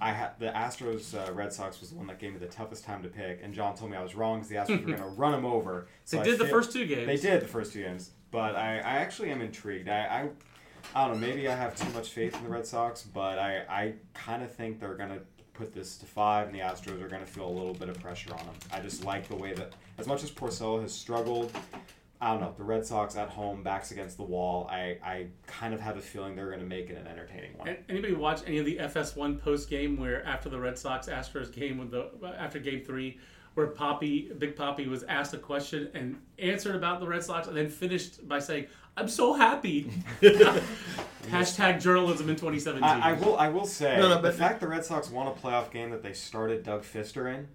[0.00, 2.84] I had the Astros uh, Red Sox was the one that gave me the toughest
[2.84, 4.98] time to pick, and John told me I was wrong because the Astros were going
[4.98, 5.86] to run them over.
[6.04, 7.06] So They I did the first two games.
[7.06, 9.88] They did the first two games, but I, I actually am intrigued.
[9.88, 10.28] I, I
[10.94, 11.26] I don't know.
[11.26, 14.52] Maybe I have too much faith in the Red Sox, but I I kind of
[14.52, 15.20] think they're going to
[15.54, 17.98] put this to five, and the Astros are going to feel a little bit of
[18.00, 18.54] pressure on them.
[18.72, 21.52] I just like the way that as much as Porcello has struggled.
[22.20, 22.54] I don't know.
[22.56, 24.66] The Red Sox at home, backs against the wall.
[24.70, 27.76] I, I kind of have a feeling they're going to make it an entertaining one.
[27.88, 31.76] Anybody watch any of the FS1 post game where after the Red Sox Astros game
[31.78, 33.18] with the after game three,
[33.54, 37.56] where Papi Big Papi was asked a question and answered about the Red Sox and
[37.56, 39.90] then finished by saying, "I'm so happy."
[41.30, 42.82] Hashtag journalism in 2017.
[42.84, 43.36] I, I will.
[43.36, 46.02] I will say No, no, the fact the Red Sox won a playoff game that
[46.02, 47.48] they started Doug Fister in,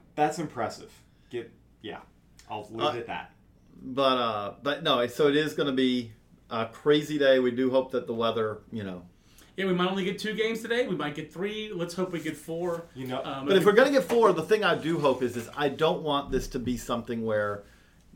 [0.14, 0.92] that's impressive.
[1.30, 1.50] Get
[1.80, 2.00] yeah,
[2.50, 3.30] I'll leave Uh, it at that.
[3.82, 6.12] But uh, but no, so it is going to be
[6.50, 7.38] a crazy day.
[7.38, 9.02] We do hope that the weather, you know.
[9.56, 10.86] yeah, we might only get two games today.
[10.86, 11.72] We might get three.
[11.72, 12.86] Let's hope we get four.
[12.94, 15.22] You know, Um, But if we're going to get four, the thing I do hope
[15.22, 17.64] is is I don't want this to be something where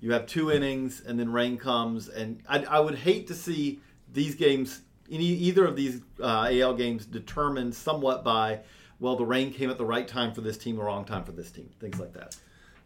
[0.00, 3.80] you have two innings and then rain comes, and I, I would hate to see
[4.12, 4.80] these games,
[5.11, 8.61] any, either of these uh, AL games, determined somewhat by
[8.98, 11.32] well, the rain came at the right time for this team, the wrong time for
[11.32, 12.36] this team, things like that.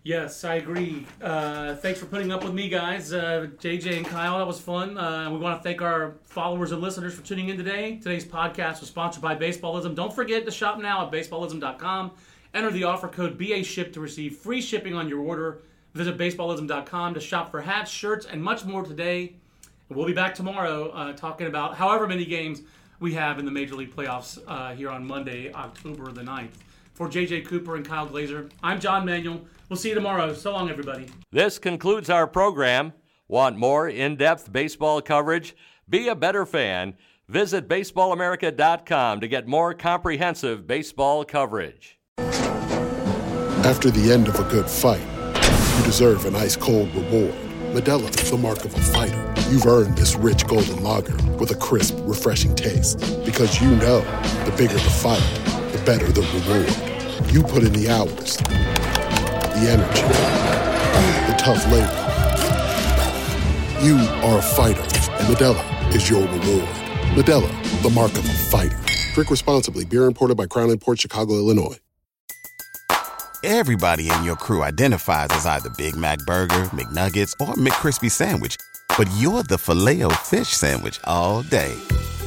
[0.05, 1.07] Yes, I agree.
[1.23, 3.11] Uh, thanks for putting up with me, guys.
[3.11, 4.99] Uh, JJ and Kyle, that was fun.
[4.99, 7.97] Uh, we want to thank our followers and listeners for tuning in today.
[7.97, 9.95] Today's podcast was sponsored by Baseballism.
[9.95, 12.11] Don't forget to shop now at baseballism.com.
[12.53, 15.63] Enter the offer code BASHIP to receive free shipping on your order.
[15.95, 19.33] Visit baseballism.com to shop for hats, shirts, and much more today.
[19.89, 22.61] We'll be back tomorrow uh, talking about however many games
[23.01, 26.51] we have in the Major League playoffs uh, here on Monday, October the 9th.
[26.95, 29.41] For JJ Cooper and Kyle Glaser, I'm John Manuel.
[29.69, 30.33] We'll see you tomorrow.
[30.33, 31.09] So long, everybody.
[31.33, 32.93] This concludes our program.
[33.27, 35.57] Want more in depth baseball coverage?
[35.89, 36.95] Be a better fan.
[37.29, 41.99] Visit BaseballAmerica.com to get more comprehensive baseball coverage.
[42.19, 45.03] After the end of a good fight,
[45.79, 47.35] you deserve an ice cold reward.
[47.73, 49.35] Modelo is the mark of a fighter.
[49.51, 53.01] You've earned this rich golden lager with a crisp, refreshing taste.
[53.25, 54.01] Because you know
[54.45, 55.54] the bigger the fight, the
[55.85, 57.33] better the reward.
[57.33, 60.03] You put in the hours, the energy,
[61.31, 62.01] the tough labor.
[63.85, 66.69] You are a fighter, and Modelo is your reward.
[67.15, 68.79] Modelo, the mark of a fighter.
[69.13, 69.85] Drink responsibly.
[69.85, 71.79] Beer imported by Crown Port Chicago, Illinois.
[73.45, 78.57] Everybody in your crew identifies as either Big Mac Burger, McNuggets, or McCrispy Sandwich.
[78.97, 81.77] But you're the Filet-O-Fish Sandwich all day.